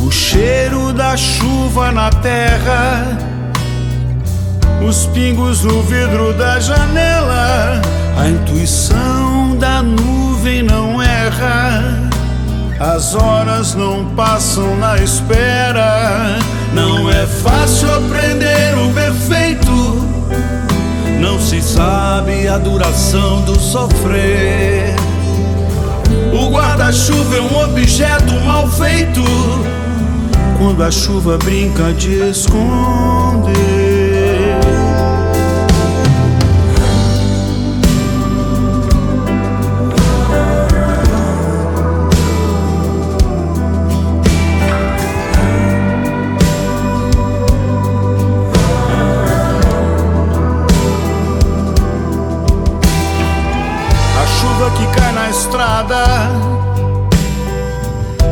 [0.00, 3.18] o cheiro da chuva na terra,
[4.86, 7.80] os pingos no vidro da janela,
[8.18, 12.11] a intuição da nuvem não erra.
[12.82, 16.36] As horas não passam na espera.
[16.74, 19.70] Não é fácil aprender o perfeito.
[21.20, 24.96] Não se sabe a duração do sofrer.
[26.32, 29.22] O guarda-chuva é um objeto mal feito.
[30.58, 33.71] Quando a chuva brinca de esconder.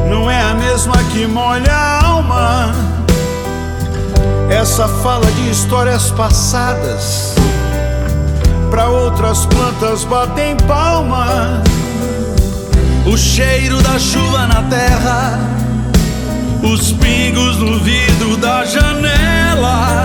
[0.09, 2.73] Não é a mesma que molha a alma.
[4.49, 7.35] Essa fala de histórias passadas.
[8.71, 11.63] Para outras plantas batem palma.
[13.07, 15.39] O cheiro da chuva na terra,
[16.63, 20.05] os pingos no vidro da janela,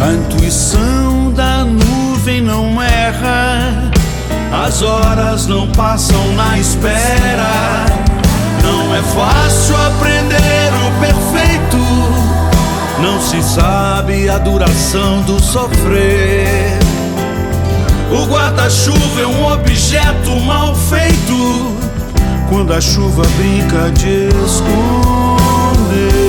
[0.00, 3.93] a intuição da nuvem não erra
[4.52, 7.86] as horas não passam na espera.
[8.62, 11.78] Não é fácil aprender o perfeito.
[13.00, 16.78] Não se sabe a duração do sofrer.
[18.10, 21.74] O guarda-chuva é um objeto mal feito.
[22.48, 26.23] Quando a chuva brinca de esconder.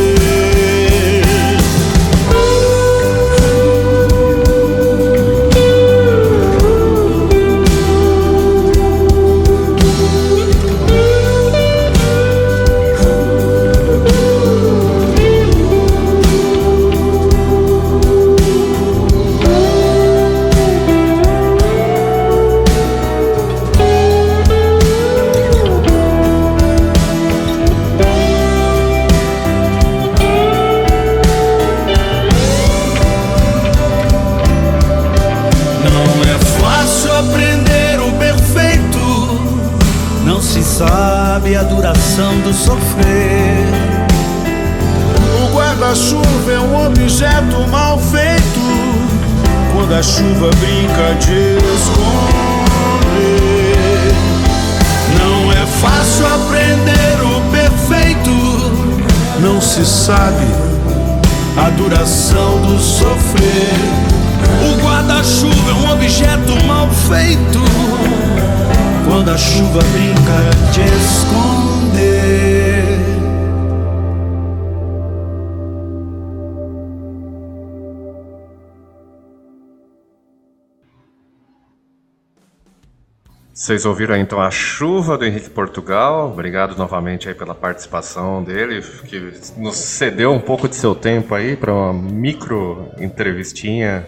[83.66, 86.30] Vocês ouviram então a chuva do Henrique Portugal.
[86.32, 91.56] Obrigado novamente aí pela participação dele, que nos cedeu um pouco de seu tempo aí
[91.56, 94.06] para uma micro entrevistinha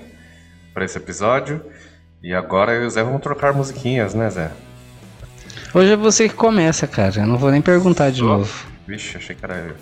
[0.76, 1.60] para esse episódio.
[2.22, 4.52] E agora eu e o Zé vamos trocar musiquinhas, né, Zé?
[5.74, 7.22] Hoje é você que começa, cara.
[7.22, 8.68] Eu não vou nem perguntar de oh, novo.
[8.86, 9.76] Vixe, achei que era eu.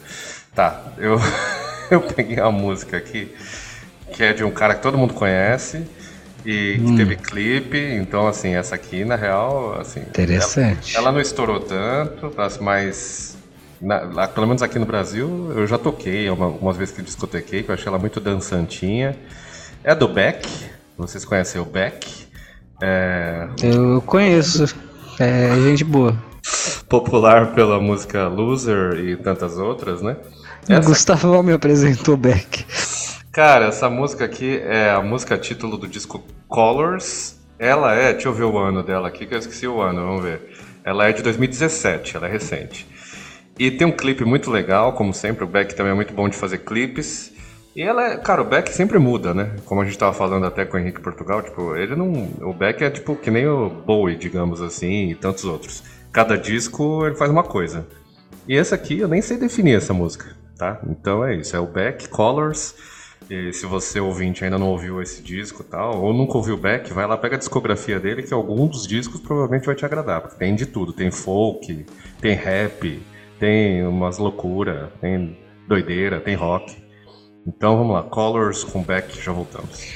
[0.55, 1.19] Tá, eu,
[1.91, 3.29] eu peguei a música aqui,
[4.13, 5.85] que é de um cara que todo mundo conhece
[6.45, 6.95] e que hum.
[6.95, 7.77] teve clipe.
[7.77, 10.01] Então, assim, essa aqui, na real, assim.
[10.01, 10.95] Interessante.
[10.95, 12.31] Ela, ela não estourou tanto,
[12.61, 13.35] mas.
[13.81, 17.73] Na, pelo menos aqui no Brasil, eu já toquei algumas vezes que discotequei, que eu
[17.73, 19.17] achei ela muito dançantinha.
[19.83, 20.47] É do Beck.
[20.97, 22.25] Vocês conhecem o Beck?
[22.81, 23.47] É...
[23.61, 24.75] Eu conheço.
[25.19, 26.15] É gente boa.
[26.87, 30.15] Popular pela música Loser e tantas outras, né?
[30.67, 30.87] Essa...
[30.87, 32.65] Gustavo me apresentou Beck.
[33.31, 36.23] Cara, essa música aqui é a música título do disco
[36.55, 37.37] Colors.
[37.59, 40.23] Ela é, deixa eu ver o ano dela aqui, que eu esqueci o ano, vamos
[40.23, 40.39] ver.
[40.85, 42.87] Ela é de 2017, ela é recente.
[43.59, 46.37] E tem um clipe muito legal, como sempre, o Beck também é muito bom de
[46.37, 47.33] fazer clipes.
[47.75, 49.51] E ela é, cara, o Beck sempre muda, né?
[49.65, 52.29] Como a gente tava falando até com o Henrique Portugal, tipo, ele não.
[52.49, 55.83] O Beck é tipo que nem o Bowie, digamos assim, e tantos outros.
[56.13, 57.85] Cada disco ele faz uma coisa.
[58.47, 60.79] E essa aqui eu nem sei definir essa música, tá?
[60.87, 62.75] Então é isso, é o Beck Colors.
[63.29, 66.93] E se você ouvinte ainda não ouviu esse disco tal, ou nunca ouviu o Beck,
[66.93, 70.21] vai lá, pega a discografia dele, que algum dos discos provavelmente vai te agradar.
[70.21, 71.85] Porque tem de tudo, tem folk,
[72.21, 73.01] tem rap,
[73.39, 76.77] tem umas loucura, tem doideira, tem rock.
[77.47, 79.93] Então vamos lá, Colors com Beck, já voltamos.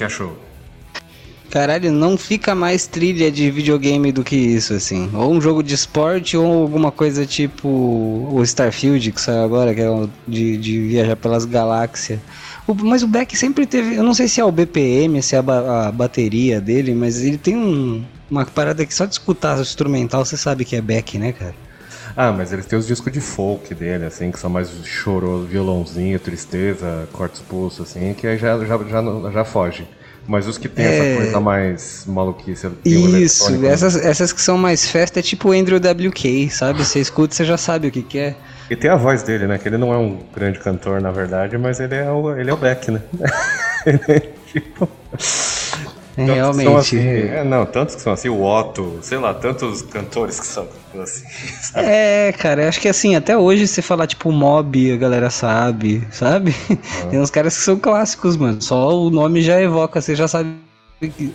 [0.00, 0.34] Que achou?
[1.50, 5.10] Caralho, não fica mais trilha de videogame do que isso, assim.
[5.12, 9.80] Ou um jogo de esporte, ou alguma coisa tipo o Starfield, que saiu agora, que
[9.80, 12.20] é de, de viajar pelas galáxias.
[12.66, 13.96] O, mas o Beck sempre teve.
[13.96, 17.36] Eu não sei se é o BPM, se é a, a bateria dele, mas ele
[17.36, 21.18] tem um, uma parada que só de escutar o instrumental você sabe que é Beck,
[21.18, 21.54] né, cara?
[22.22, 26.20] Ah, mas eles têm os discos de folk dele, assim, que são mais choroso, violãozinho,
[26.20, 29.88] tristeza, cortes pulso, assim, que aí já, já, já, já foge.
[30.28, 30.98] Mas os que tem é...
[30.98, 32.70] essa coisa mais maluquice.
[32.84, 33.68] Isso, né?
[33.68, 36.84] essas, essas que são mais festa é tipo o Andrew WK, sabe?
[36.84, 38.34] Você escuta, você já sabe o que, que é.
[38.68, 39.56] E tem a voz dele, né?
[39.56, 42.52] Que ele não é um grande cantor, na verdade, mas ele é o, ele é
[42.52, 43.00] o Beck, né?
[43.86, 44.20] ele é
[44.52, 44.86] tipo.
[46.28, 46.76] É, realmente.
[46.76, 50.66] Assim, é, não, tantos que são assim, o Otto, sei lá, tantos cantores que são
[51.00, 51.24] assim.
[51.62, 51.86] Sabe?
[51.86, 56.54] É, cara, acho que assim, até hoje você falar tipo Mob, a galera sabe, sabe?
[56.70, 57.06] Ah.
[57.06, 58.60] Tem uns caras que são clássicos, mano.
[58.60, 60.56] Só o nome já evoca, você já sabe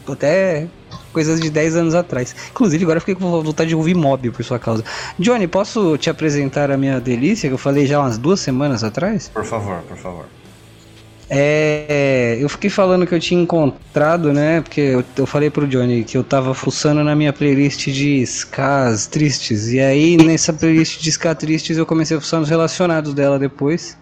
[0.07, 0.67] até
[1.11, 2.35] coisas de 10 anos atrás.
[2.51, 4.83] Inclusive, agora eu fiquei com vontade de ouvir Mob por sua causa.
[5.17, 9.29] Johnny, posso te apresentar a minha delícia que eu falei já umas duas semanas atrás?
[9.33, 10.25] Por favor, por favor.
[11.37, 14.61] É, eu fiquei falando que eu tinha encontrado, né?
[14.61, 19.05] Porque eu, eu falei pro Johnny que eu tava fuçando na minha playlist de Skas
[19.05, 19.67] tristes.
[19.67, 23.97] E aí, nessa playlist de Ska tristes, eu comecei a fuçar nos relacionados dela depois.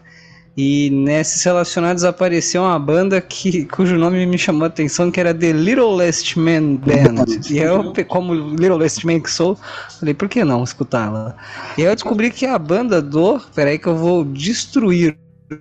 [0.55, 5.33] E nesses relacionados apareceu uma banda que, cujo nome me chamou a atenção, que era
[5.33, 7.25] The Little Last Man Band.
[7.49, 9.57] e eu, como Little Last Man que sou,
[9.99, 11.35] falei, por que não escutá-la?
[11.75, 13.41] E aí eu descobri que a banda do.
[13.55, 15.17] Peraí que eu vou destruir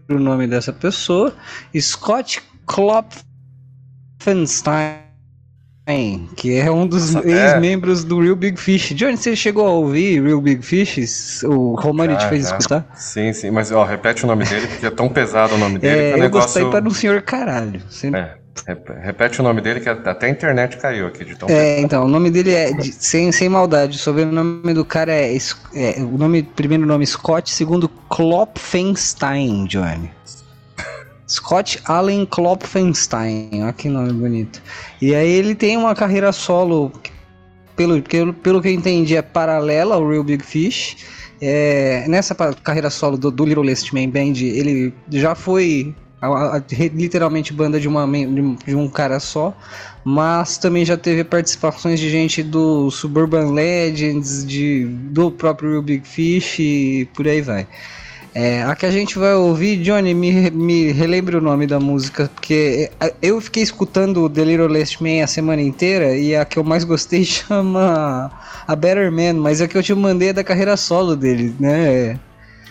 [0.08, 1.34] o nome dessa pessoa,
[1.78, 4.98] Scott Klopfenstein,
[6.36, 8.94] que é um dos ex-membros do Real Big Fish.
[8.94, 11.42] Johnny, você chegou a ouvir Real Big Fish?
[11.44, 12.86] O Romani te fez escutar?
[12.94, 16.00] Sim, sim, mas ó, repete o nome dele, porque é tão pesado o nome dele.
[16.00, 16.46] É, que o eu negócio...
[16.46, 17.80] gostei para um senhor caralho.
[17.90, 18.20] Sempre...
[18.20, 18.41] É.
[19.02, 22.08] Repete o nome dele, que até a internet caiu aqui de tão É, então, o
[22.08, 25.36] nome dele é, de, sem, sem maldade, o sobrenome do cara é,
[25.74, 30.10] é, o nome, primeiro nome Scott, segundo Klopfenstein, Johnny.
[31.26, 34.62] Scott Allen Klopfenstein, olha que nome bonito.
[35.00, 36.92] E aí ele tem uma carreira solo,
[37.74, 40.98] pelo, pelo, pelo que eu entendi, é paralela ao Real Big Fish.
[41.40, 45.92] É, nessa carreira solo do, do Little Last Man Band, ele já foi
[46.94, 49.56] literalmente banda de, uma, de um cara só,
[50.04, 56.58] mas também já teve participações de gente do Suburban Legends, de, do próprio Big Fish
[56.60, 57.66] e por aí vai.
[58.34, 60.90] É, a que a gente vai ouvir, Johnny, me, me
[61.36, 65.60] o nome da música, porque é, eu fiquei escutando The Little Last Man a semana
[65.60, 68.30] inteira e a que eu mais gostei chama
[68.66, 72.18] A Better Man, mas a que eu te mandei é da carreira solo dele, né?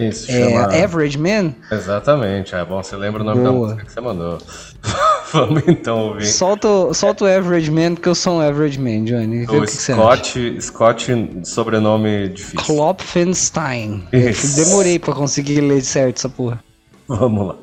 [0.09, 0.83] Isso, é, chama...
[0.83, 1.53] Average Man?
[1.71, 3.51] Exatamente, é bom, você lembra o nome Boa.
[3.51, 4.37] da música que você mandou.
[5.31, 6.25] Vamos então ouvir.
[6.25, 9.45] Solta, solta o Average Man, porque eu sou um Average Man, Johnny.
[9.45, 11.07] O, o que Scott, que Scott,
[11.45, 12.65] sobrenome difícil.
[12.65, 14.07] Klopfenstein.
[14.11, 14.55] Isso.
[14.57, 16.61] Demorei pra conseguir ler certo essa porra.
[17.07, 17.55] Vamos lá.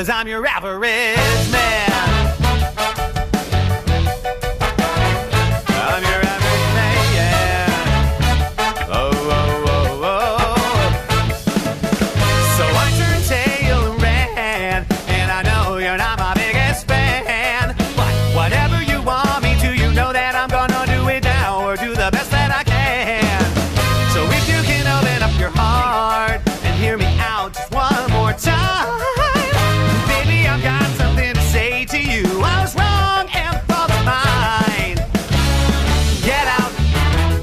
[0.00, 1.39] Cause I'm your average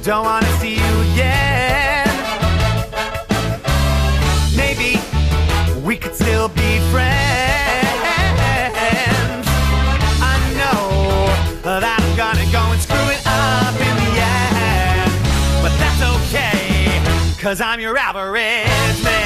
[0.08, 2.08] Don't wanna see you again.
[4.56, 5.02] Maybe
[5.86, 7.18] we could still be friends.
[10.22, 11.28] I know
[11.62, 15.12] that I'm gonna go and screw it up in the end.
[15.62, 17.02] But that's okay,
[17.38, 19.17] cause I'm your average man.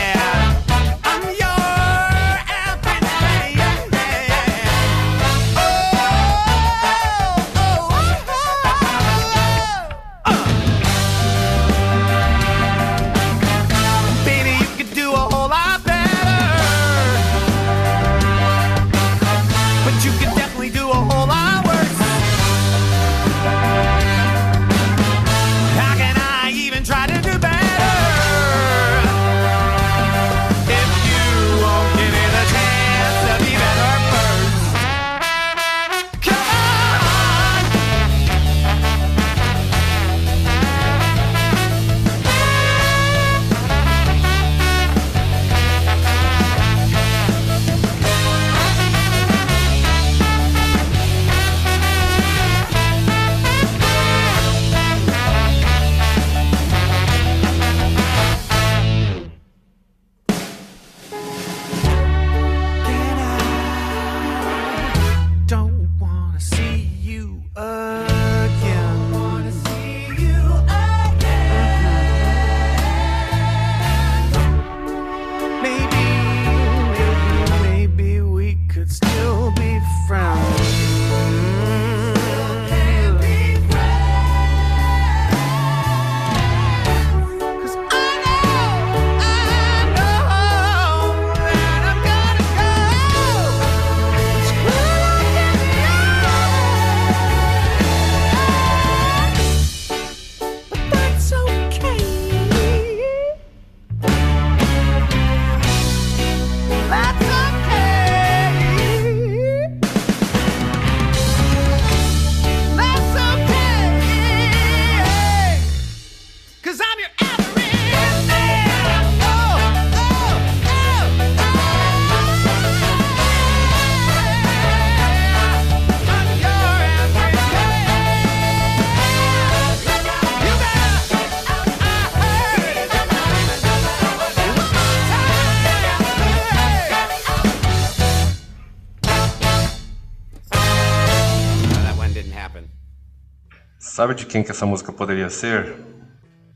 [144.01, 145.75] Sabe de quem que essa música poderia ser?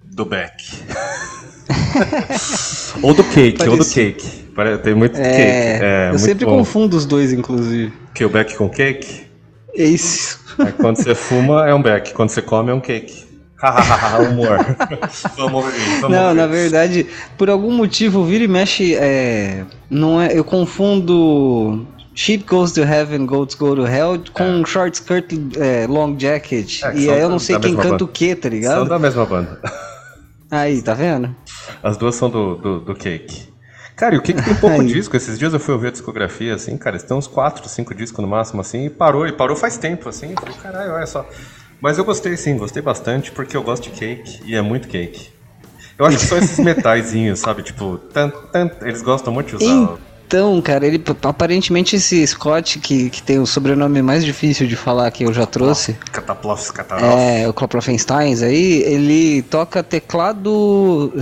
[0.04, 0.64] Do Beck.
[3.04, 3.86] ou do Cake, ou do.
[3.86, 4.48] Cake.
[4.84, 5.86] Tem muito É, Cake.
[5.86, 6.58] É, eu muito sempre bom.
[6.58, 7.94] confundo os dois, inclusive.
[8.16, 9.28] Que o Beck com Cake?
[9.76, 10.44] É isso.
[10.58, 13.24] Aí quando você fuma é um Beck, quando você come é um Cake.
[13.62, 14.58] Hahaha, humor.
[15.38, 16.38] vamos ouvir, vamos Não, ouvir.
[16.38, 17.06] na verdade,
[17.38, 21.86] por algum motivo, vira e mexe, é, não é, eu confundo
[22.16, 26.82] Sheep Goes to Heaven, Goats Go to Hell com Short Skirt é, Long Jacket.
[26.84, 28.04] É, e são aí eu não sei quem canta banda.
[28.06, 28.90] o que, tá São ligado?
[28.90, 29.60] da mesma banda.
[30.50, 31.36] Aí, tá vendo?
[31.84, 33.54] As duas são do, do, do Cake.
[33.96, 34.88] Cara, e o Cake tem pouco Aí.
[34.88, 35.16] disco.
[35.18, 38.20] Esses dias eu fui ouvir a discografia, assim, cara, eles têm uns 4, 5 discos
[38.22, 40.32] no máximo, assim, e parou, e parou faz tempo, assim.
[40.32, 41.28] Eu falei, caralho, olha só.
[41.82, 45.30] Mas eu gostei sim, gostei bastante, porque eu gosto de cake e é muito cake.
[45.98, 47.62] Eu acho que são esses metaizinhos, sabe?
[47.64, 49.98] Tipo, tan, tan, eles gostam muito de usar.
[50.28, 55.12] Então, cara, ele aparentemente esse Scott, que, que tem o sobrenome mais difícil de falar
[55.12, 56.72] que eu já trouxe, cataplophs.
[57.04, 61.14] é, o Klopfensteins aí, ele toca teclado,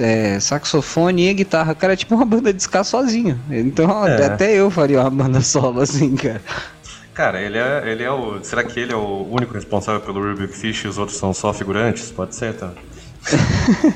[0.00, 1.74] é, saxofone e guitarra.
[1.74, 3.38] Cara, é tipo uma banda de ska sozinho.
[3.48, 4.26] Então, É.
[4.26, 6.42] até eu faria uma banda solo assim, cara.
[7.14, 8.42] Cara, ele é, ele é o.
[8.42, 11.52] Será que ele é o único responsável pelo Rubik Fish e os outros são só
[11.52, 12.10] figurantes?
[12.10, 12.70] Pode ser, tá?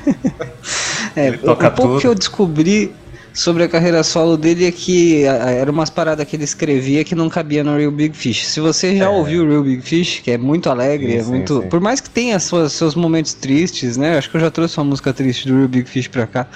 [1.15, 1.99] É, o pouco tudo.
[2.01, 2.91] que eu descobri
[3.33, 7.27] sobre a carreira solo dele é que era umas paradas que ele escrevia que não
[7.29, 8.45] cabia no Real Big Fish.
[8.45, 11.29] Se você já ouviu o Real Big Fish, que é muito alegre, Sim, é sim,
[11.31, 11.61] muito.
[11.63, 11.67] sim.
[11.69, 14.17] Por mais que tenha suas, seus momentos tristes, né?
[14.17, 16.47] Acho que eu já trouxe uma música triste do Real Big Fish pra cá.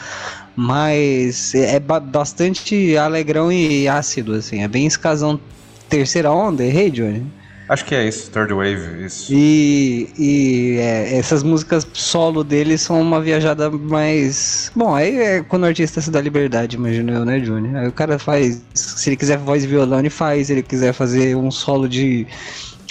[0.56, 4.64] Mas é é ba- bastante alegrão e ácido, assim.
[4.64, 5.40] É bem escasão
[5.90, 7.24] terceira onda, errei, Johnny?
[7.70, 9.34] Acho que é isso, Third Wave, isso.
[9.34, 14.72] E, e é, essas músicas solo dele são uma viajada mais.
[14.74, 17.76] Bom, aí é quando o artista se dá liberdade, imagino eu, né, Júnior?
[17.76, 18.62] Aí o cara faz.
[18.74, 20.48] Se ele quiser voz e violão, ele faz.
[20.48, 22.26] Se ele quiser fazer um solo de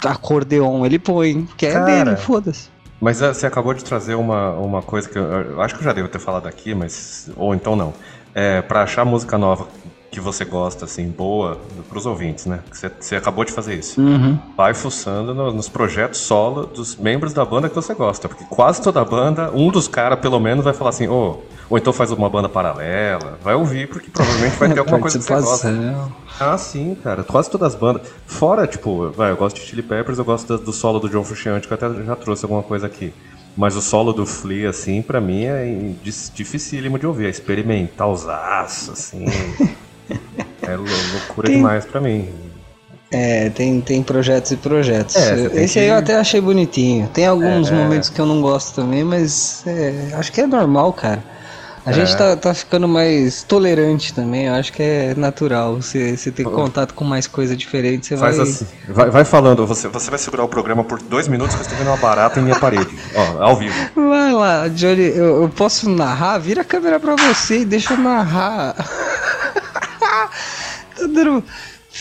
[0.05, 1.49] acordeon, ele põe.
[1.57, 2.05] Que é Cara.
[2.05, 2.69] dele, foda-se.
[3.01, 5.85] Mas ah, você acabou de trazer uma, uma coisa que eu, eu acho que eu
[5.85, 7.31] já devo ter falado aqui, mas.
[7.35, 7.95] Ou então não.
[8.35, 9.67] É, pra achar música nova
[10.11, 12.61] que você gosta, assim, boa, pros ouvintes, né?
[12.73, 14.01] Você, você acabou de fazer isso.
[14.01, 14.39] Uhum.
[14.57, 18.29] Vai fuçando no- nos projetos solo dos membros da banda que você gosta.
[18.29, 21.41] Porque quase toda banda, um dos caras, pelo menos, vai falar assim, ô.
[21.69, 23.39] ou então faz uma banda paralela.
[23.43, 25.69] Vai ouvir, porque provavelmente vai ter alguma coisa que você gosta.
[26.41, 27.23] Ah, sim, cara.
[27.25, 28.03] Quase todas as bandas.
[28.27, 31.67] Fora, tipo, vai, eu gosto de Chili Peppers, eu gosto do solo do John Frusciante,
[31.67, 33.13] que eu até já trouxe alguma coisa aqui.
[33.57, 35.95] Mas o solo do Flea, assim, pra mim é
[36.35, 37.27] dificílimo de ouvir.
[37.27, 39.25] É experimentalzaço, assim.
[40.63, 42.29] é lou- loucura Tem- demais pra mim.
[43.11, 45.15] É, tem, tem projetos e projetos.
[45.17, 47.09] É, Esse aí que- eu até achei bonitinho.
[47.15, 47.75] Tem alguns É.
[47.75, 51.23] momentos que eu não gosto também, mas é, acho que é normal, cara.
[51.87, 51.93] A É.
[51.93, 55.77] gente tá, tá ficando mais tolerante também, eu acho que é natural.
[55.77, 58.45] Você, você ter contato com mais coisa diferente, você Faz vai.
[58.49, 58.67] assim.
[58.89, 61.79] Vai, vai falando, você, você vai segurar o programa por dois minutos que eu estou
[61.79, 62.89] vendo uma barata em minha parede.
[63.15, 63.73] Ó, ao vivo.
[63.95, 66.39] Vai lá, Johnny, eu, eu posso narrar?
[66.39, 68.75] Vira a câmera pra você e deixa eu narrar.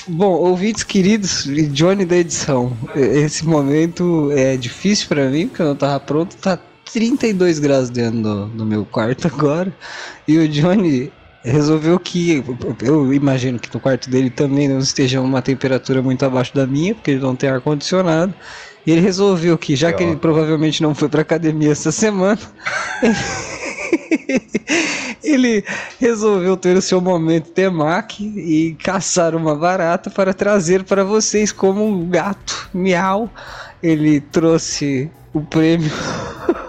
[0.07, 2.75] Bom, ouvintes queridos, Johnny da edição.
[2.95, 6.35] Esse momento é difícil pra mim, porque eu não tava pronto.
[6.35, 6.59] Tá
[6.91, 9.73] 32 graus dentro do, do meu quarto agora.
[10.27, 11.11] E o Johnny
[11.43, 12.43] resolveu que.
[12.81, 16.93] Eu imagino que no quarto dele também não esteja uma temperatura muito abaixo da minha,
[16.93, 18.33] porque ele não tem ar-condicionado.
[18.85, 20.07] E ele resolveu que, já que Ó.
[20.07, 22.39] ele provavelmente não foi pra academia essa semana,
[23.01, 23.15] ele
[25.99, 31.85] resolveu ter o seu momento temaki e caçar uma barata para trazer para vocês como
[31.85, 33.29] um gato miau.
[33.81, 35.91] Ele trouxe o prêmio.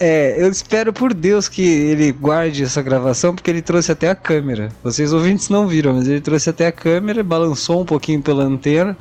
[0.00, 4.14] É, eu espero por Deus que ele guarde essa gravação, porque ele trouxe até a
[4.14, 4.68] câmera.
[4.82, 8.96] Vocês ouvintes não viram, mas ele trouxe até a câmera, balançou um pouquinho pela antena,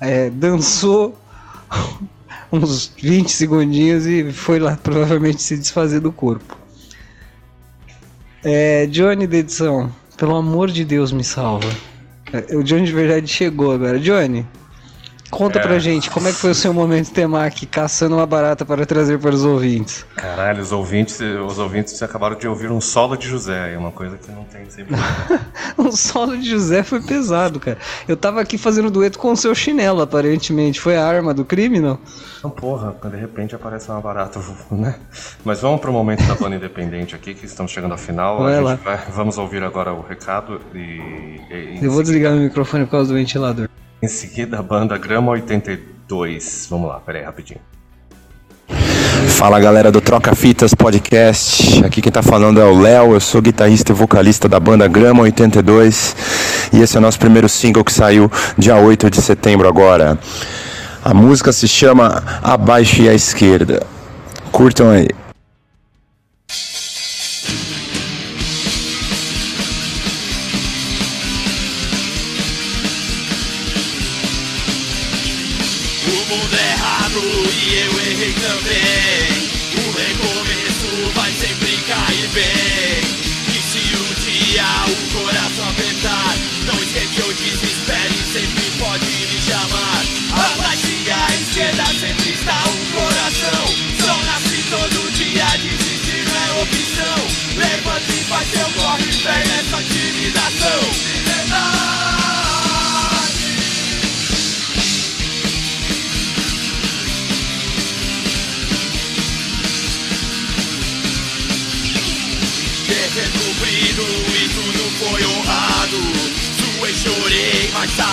[0.00, 1.16] é, dançou
[2.50, 6.65] uns 20 segundinhos e foi lá provavelmente se desfazer do corpo.
[8.48, 11.68] É, Johnny da edição, pelo amor de Deus, me salva.
[12.32, 13.98] É, O Johnny de verdade chegou agora.
[13.98, 14.46] Johnny,
[15.30, 15.62] conta É.
[15.62, 19.18] pra gente como é que foi o seu momento temaki caçando uma barata para trazer
[19.18, 20.04] para os ouvintes.
[20.16, 24.16] Caralho, os ouvintes, os ouvintes acabaram de ouvir um solo de José, é uma coisa
[24.16, 24.94] que não tem sempre.
[25.76, 27.76] O solo de José foi pesado, cara.
[28.08, 30.80] Eu tava aqui fazendo dueto com o seu chinelo, aparentemente.
[30.80, 31.98] Foi a arma do crime, não?
[32.38, 34.94] Então, porra, de repente aparece uma barata, né?
[35.44, 38.38] Mas vamos pro momento da banda independente aqui, que estamos chegando ao final.
[38.42, 38.70] Vai A lá.
[38.76, 40.78] gente vai- vamos ouvir agora o recado e,
[41.50, 43.68] e Eu vou desligar meu microfone por causa do ventilador.
[44.02, 46.66] Em seguida a banda Grama 82.
[46.70, 47.60] Vamos lá, peraí, rapidinho.
[49.28, 51.84] Fala galera do Troca Fitas Podcast.
[51.84, 55.22] Aqui quem tá falando é o Léo, eu sou guitarrista e vocalista da banda Grama
[55.22, 60.18] 82 e esse é o nosso primeiro single que saiu dia 8 de setembro agora.
[61.04, 63.86] A música se chama Abaixo e à Esquerda.
[64.50, 65.08] Curtam aí.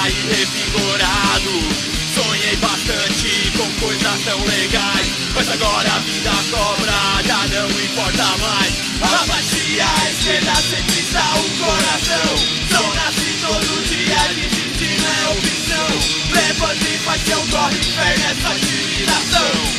[0.03, 1.93] Saí revigorado.
[2.13, 5.07] Sonhei bastante com coisas tão legais.
[5.33, 8.73] Mas agora a vida cobra, já não importa mais.
[9.01, 12.37] Abaixe à esquerda, está o coração.
[12.69, 15.89] Só nasce todo dia, desistir não é opção.
[16.33, 19.72] Levante seu corre, fé nessa intimidação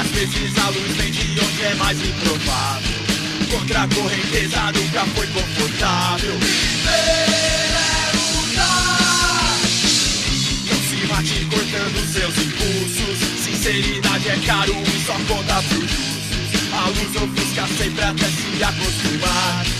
[0.00, 3.00] Às vezes a luz vem de onde é mais improvável.
[3.50, 6.38] Contra a correnteza nunca foi confortável.
[6.38, 9.58] Viver é lutar
[10.64, 13.44] Não se mate cortando seus impulsos.
[13.44, 19.79] Sinceridade é caro e só conta pros justos A luz ofusca sempre até se acostumar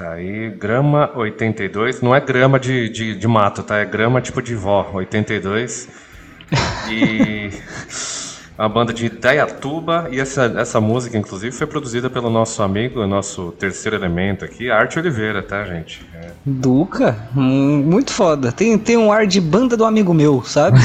[0.00, 0.16] Tá
[0.58, 3.76] grama 82, não é grama de, de, de, mato, tá?
[3.78, 5.88] É grama tipo de vó, 82.
[6.90, 7.50] E
[8.60, 10.08] a banda de Dayatuba.
[10.10, 14.98] E essa, essa música, inclusive, foi produzida pelo nosso amigo, nosso terceiro elemento aqui, Arte
[14.98, 16.04] Oliveira, tá, gente?
[16.14, 16.28] É.
[16.44, 18.52] Duca, hum, muito foda.
[18.52, 20.78] Tem, tem um ar de banda do amigo meu, sabe?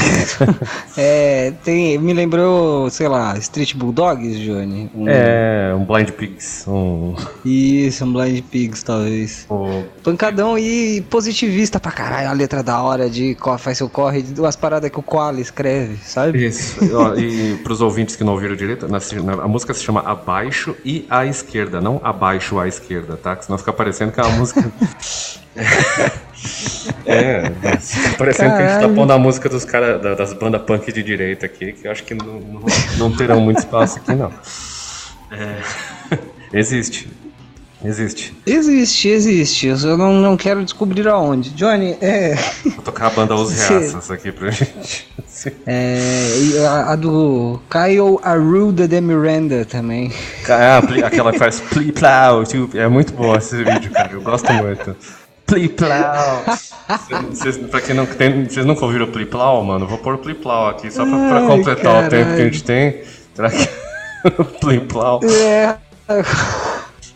[0.96, 4.90] é, tem, me lembrou, sei lá, Street Bulldogs, Johnny.
[4.94, 6.64] Um- É, um Blind Pigs.
[6.66, 7.14] Um,
[7.44, 9.46] Isso, um Blind Pigs, talvez.
[9.50, 14.54] o- Pancadão e positivista pra caralho, a letra da hora de faz seu corre, duas
[14.54, 16.46] paradas que o Koala escreve, sabe?
[16.46, 16.76] Isso.
[17.18, 21.04] E pros ouvintes que não ouviram direito, na- na- a música se chama Abaixo e
[21.10, 23.34] à Esquerda, não Abaixo à Esquerda, tá?
[23.34, 24.70] Que senão fica parecendo que é uma música.
[27.04, 27.50] É,
[27.80, 28.94] fica parecendo que a gente tá Caralho.
[28.94, 32.04] pondo a música dos caras da- das bandas punk de direita aqui, que eu acho
[32.04, 32.62] que não, não,
[32.96, 34.30] não terão muito espaço aqui, não.
[35.32, 35.58] É,
[36.52, 37.08] existe.
[37.86, 38.36] Existe.
[38.44, 39.66] Existe, existe.
[39.68, 41.50] Eu só não, não quero descobrir aonde.
[41.50, 42.34] Johnny, é.
[42.64, 43.52] Vou tocar a banda Os.
[43.52, 45.08] Reaças aqui pra gente.
[45.64, 50.12] é a, a do Kyle Arruda de Miranda também.
[50.48, 52.42] Ah, aquela que faz pli plau,
[52.74, 54.12] é muito bom esse vídeo, cara.
[54.12, 54.96] Eu gosto muito.
[55.46, 56.42] Pli plau.
[57.30, 59.86] Vocês, pra quem não tem, vocês nunca ouviram pli plau, mano?
[59.86, 62.64] Vou pôr pli plau aqui só pra, pra Ai, completar o tempo que a gente
[62.64, 63.02] tem.
[63.32, 63.68] Será que
[64.60, 65.20] pli plau?
[65.22, 65.76] É.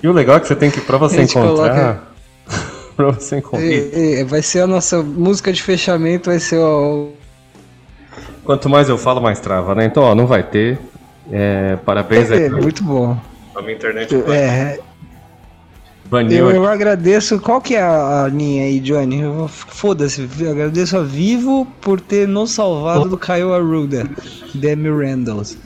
[0.03, 2.13] E o legal é que você tem que pra você A encontrar,
[2.97, 3.67] pra você encontrar.
[3.67, 7.11] É, é, vai ser a nossa música de fechamento, vai ser o.
[8.45, 9.85] Quanto mais eu falo, mais trava, né?
[9.85, 10.79] Então, ó, não vai ter.
[11.31, 13.17] É, parabéns aí É, pra- muito bom.
[13.53, 14.13] pra minha internet.
[14.15, 14.81] É,
[16.31, 17.39] eu, eu agradeço.
[17.39, 19.23] Qual que é a, a linha aí, Johnny?
[19.49, 20.29] Foda-se.
[20.51, 24.09] Agradeço a Vivo por ter nos salvado do Kyle Arruda,
[24.55, 25.57] Demi Randalls.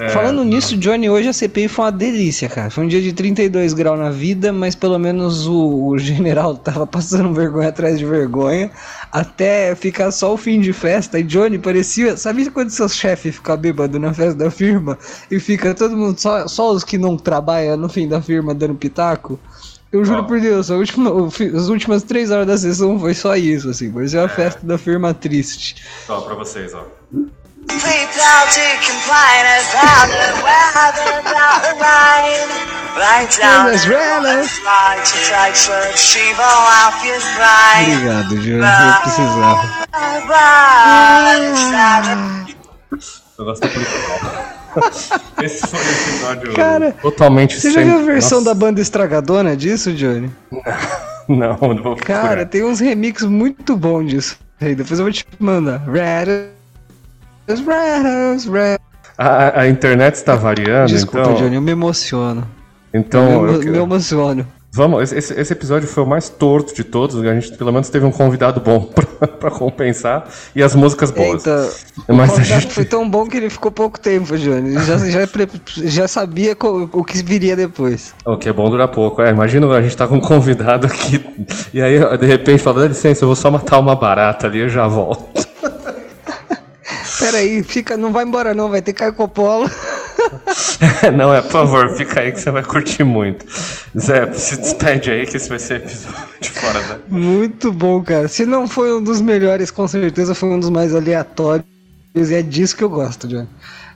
[0.00, 2.70] É, Falando nisso, Johnny, hoje a CPI foi uma delícia, cara.
[2.70, 6.86] Foi um dia de 32 graus na vida, mas pelo menos o, o general tava
[6.86, 8.70] passando vergonha atrás de vergonha,
[9.12, 11.18] até ficar só o fim de festa.
[11.18, 12.16] E Johnny parecia.
[12.16, 14.98] Sabe quando seu chefe fica bêbado na festa da firma
[15.30, 18.74] e fica todo mundo, só, só os que não trabalham no fim da firma dando
[18.74, 19.38] pitaco?
[19.92, 20.22] Eu juro Ó.
[20.22, 21.10] por Deus, última,
[21.56, 23.90] as últimas três horas da sessão foi só isso, assim.
[23.90, 25.82] Parecia uma festa da firma triste.
[26.08, 26.86] Ó, pra vocês, ó.
[27.70, 32.48] People to complain about the weather, about the rain.
[32.98, 34.50] Lay down Elas, elas.
[34.58, 37.94] try to take some shiva off your brain.
[37.96, 38.66] Obrigado, Johnny.
[38.66, 39.62] Eu precisava.
[43.38, 48.38] Eu gosto do Esse foi um episódio Cara, totalmente Você já viu a sem- versão
[48.40, 50.30] Nossa, da banda estragadona disso, Johnny?
[51.28, 52.46] Não, não vou Cara, procurar.
[52.46, 54.36] tem uns remix muito bons disso.
[54.60, 55.78] Aí depois eu vou te mandar.
[55.86, 56.48] Rattles,
[57.60, 58.78] rattles, rattles.
[59.18, 61.34] A, a internet está variando, Desculpa, então.
[61.34, 62.46] Johnny, eu me emociono.
[62.94, 64.46] Então, eu me, me emociono.
[64.72, 65.12] vamos.
[65.12, 67.16] esse- Esse, episódio foi o mais torto de todos.
[67.22, 70.26] A gente pelo menos teve um convidado bom pra, pra compensar
[70.56, 71.46] e as músicas boas.
[71.46, 71.70] Eita,
[72.08, 74.72] Mas o a gente- foi tão bom que ele ficou pouco tempo, Johnny.
[74.84, 75.28] Já, já,
[75.84, 76.56] já sabia
[76.92, 78.14] o que viria depois.
[78.24, 79.20] O que é bom dura pouco.
[79.22, 81.22] É, imagina a gente tá com um convidado aqui
[81.74, 84.68] e aí de repente fala: dá licença, eu vou só matar uma barata ali, eu
[84.68, 85.49] já volto.
[87.20, 89.70] Pera aí, fica, não vai embora não, vai ter Caio Coppola.
[91.16, 93.44] Não, é, por favor, fica aí que você vai curtir muito.
[93.98, 96.98] Zé, se despede aí que esse vai ser episódio fora da.
[97.08, 98.28] Muito bom, cara.
[98.28, 101.66] Se não foi um dos melhores, com certeza foi um dos mais aleatórios.
[102.14, 103.48] E é disso que eu gosto, Johnny.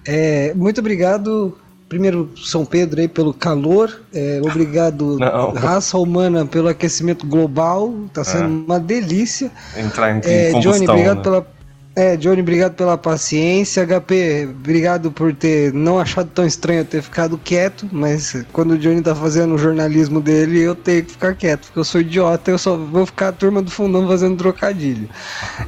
[0.07, 1.57] É, muito obrigado,
[1.89, 4.01] primeiro São Pedro aí pelo calor.
[4.13, 5.51] É, obrigado, Não.
[5.53, 7.93] raça humana, pelo aquecimento global.
[8.13, 9.51] Tá sendo uma delícia.
[9.77, 10.61] Entrar em, em É.
[10.61, 11.23] Johnny, obrigado né?
[11.23, 11.55] pela.
[11.97, 13.87] É, Johnny, obrigado pela paciência.
[13.87, 18.79] HP, obrigado por ter não achado tão estranho eu ter ficado quieto, mas quando o
[18.79, 22.51] Johnny tá fazendo o jornalismo dele, eu tenho que ficar quieto, porque eu sou idiota,
[22.51, 25.09] eu só vou ficar a turma do fundão fazendo trocadilho.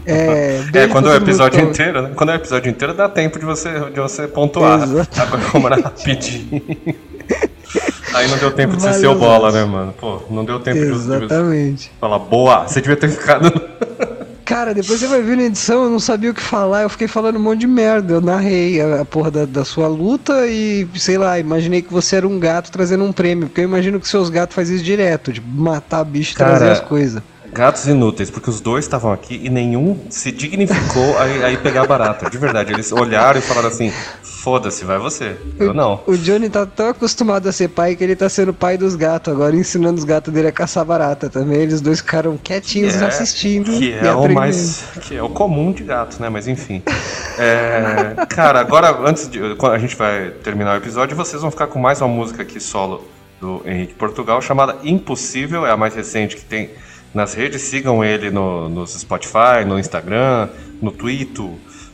[0.04, 2.10] É, É, quando é o episódio tá- inteiro, né?
[2.16, 4.82] Quando é o episódio inteiro, dá tempo de você, de você pontuar.
[4.82, 5.20] Exato.
[5.20, 6.62] Agora como era rapidinho.
[8.14, 9.92] Aí não deu tempo de ser seu bola, né, mano?
[9.98, 11.92] Pô, não deu tempo de você Exatamente.
[12.00, 13.52] falar, boa, você devia ter ficado.
[14.46, 17.08] Cara, depois você vai ver na edição, eu não sabia o que falar, eu fiquei
[17.08, 18.14] falando um monte de merda.
[18.14, 22.14] Eu narrei a, a porra da, da sua luta e, sei lá, imaginei que você
[22.14, 25.32] era um gato trazendo um prêmio, porque eu imagino que seus gatos fazem isso direto,
[25.32, 27.20] de matar bicho e trazer as coisas.
[27.56, 31.86] Gatos inúteis, porque os dois estavam aqui e nenhum se dignificou a, a ir pegar
[31.86, 32.28] barata.
[32.28, 33.90] De verdade, eles olharam e falaram assim:
[34.22, 35.36] foda-se, vai você.
[35.58, 36.02] Eu não.
[36.06, 39.32] O Johnny tá tão acostumado a ser pai que ele tá sendo pai dos gatos,
[39.32, 41.58] agora ensinando os gatos dele a caçar barata também.
[41.58, 43.72] Eles dois ficaram quietinhos É, assistindo.
[43.72, 44.84] Que é o mais.
[45.00, 46.28] Que é o comum de gatos, né?
[46.28, 46.82] Mas enfim.
[47.38, 49.54] É, cara, agora, antes de.
[49.56, 52.60] Quando a gente vai terminar o episódio, vocês vão ficar com mais uma música aqui
[52.60, 53.02] solo
[53.40, 56.70] do Henrique Portugal, chamada Impossível, é a mais recente que tem
[57.16, 57.62] nas redes.
[57.62, 60.48] Sigam ele no, no Spotify, no Instagram,
[60.80, 61.46] no Twitter,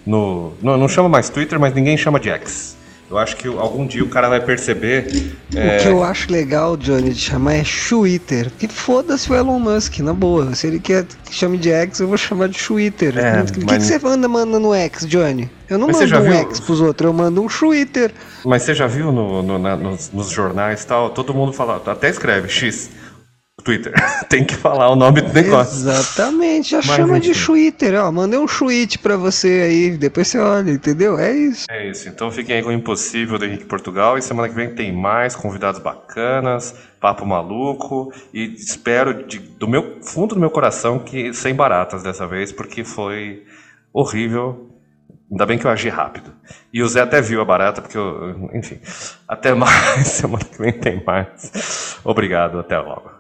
[0.07, 0.53] no.
[0.61, 2.77] Não, não chama mais Twitter, mas ninguém chama de X.
[3.11, 5.35] Eu acho que algum dia o cara vai perceber.
[5.55, 8.51] é, O que eu acho legal, Johnny, de chamar é Twitter.
[8.59, 10.55] Que foda-se o Elon Musk, na boa.
[10.55, 13.19] Se ele quer que chame de X, eu vou chamar de Twitter.
[13.19, 15.51] É, o que, que mas- você manda mandando no X, Johnny?
[15.69, 18.15] Eu não Mas mando já um viu- X pros outros, eu mando um Twitter.
[18.47, 21.11] Mas você já viu no, no- na- nos, nos jornais e tal?
[21.11, 22.89] Todo mundo fala, até escreve X.
[23.63, 23.93] Twitter.
[24.29, 25.75] Tem que falar o nome do negócio.
[25.89, 27.33] Exatamente, já Mas, chama de.
[27.33, 27.95] Twitter.
[28.03, 31.19] Ó, mandei um tweet pra você aí, depois você olha, entendeu?
[31.19, 31.67] É isso.
[31.71, 32.09] É isso.
[32.09, 34.17] Então fiquem aí com o Impossível do Henrique Portugal.
[34.19, 38.13] E semana que vem tem mais convidados bacanas, papo maluco.
[38.33, 42.85] E espero de- do meu fundo do meu coração que sem baratas dessa vez, porque
[42.85, 43.43] foi
[43.93, 44.69] horrível.
[45.31, 46.31] Ainda bem que eu agi rápido.
[46.73, 48.51] E o Zé até viu a barata, porque eu.
[48.53, 48.79] Enfim.
[49.27, 50.07] Até mais.
[50.09, 51.97] Semana que vem tem mais.
[52.05, 52.59] Obrigado.
[52.59, 53.11] Até logo.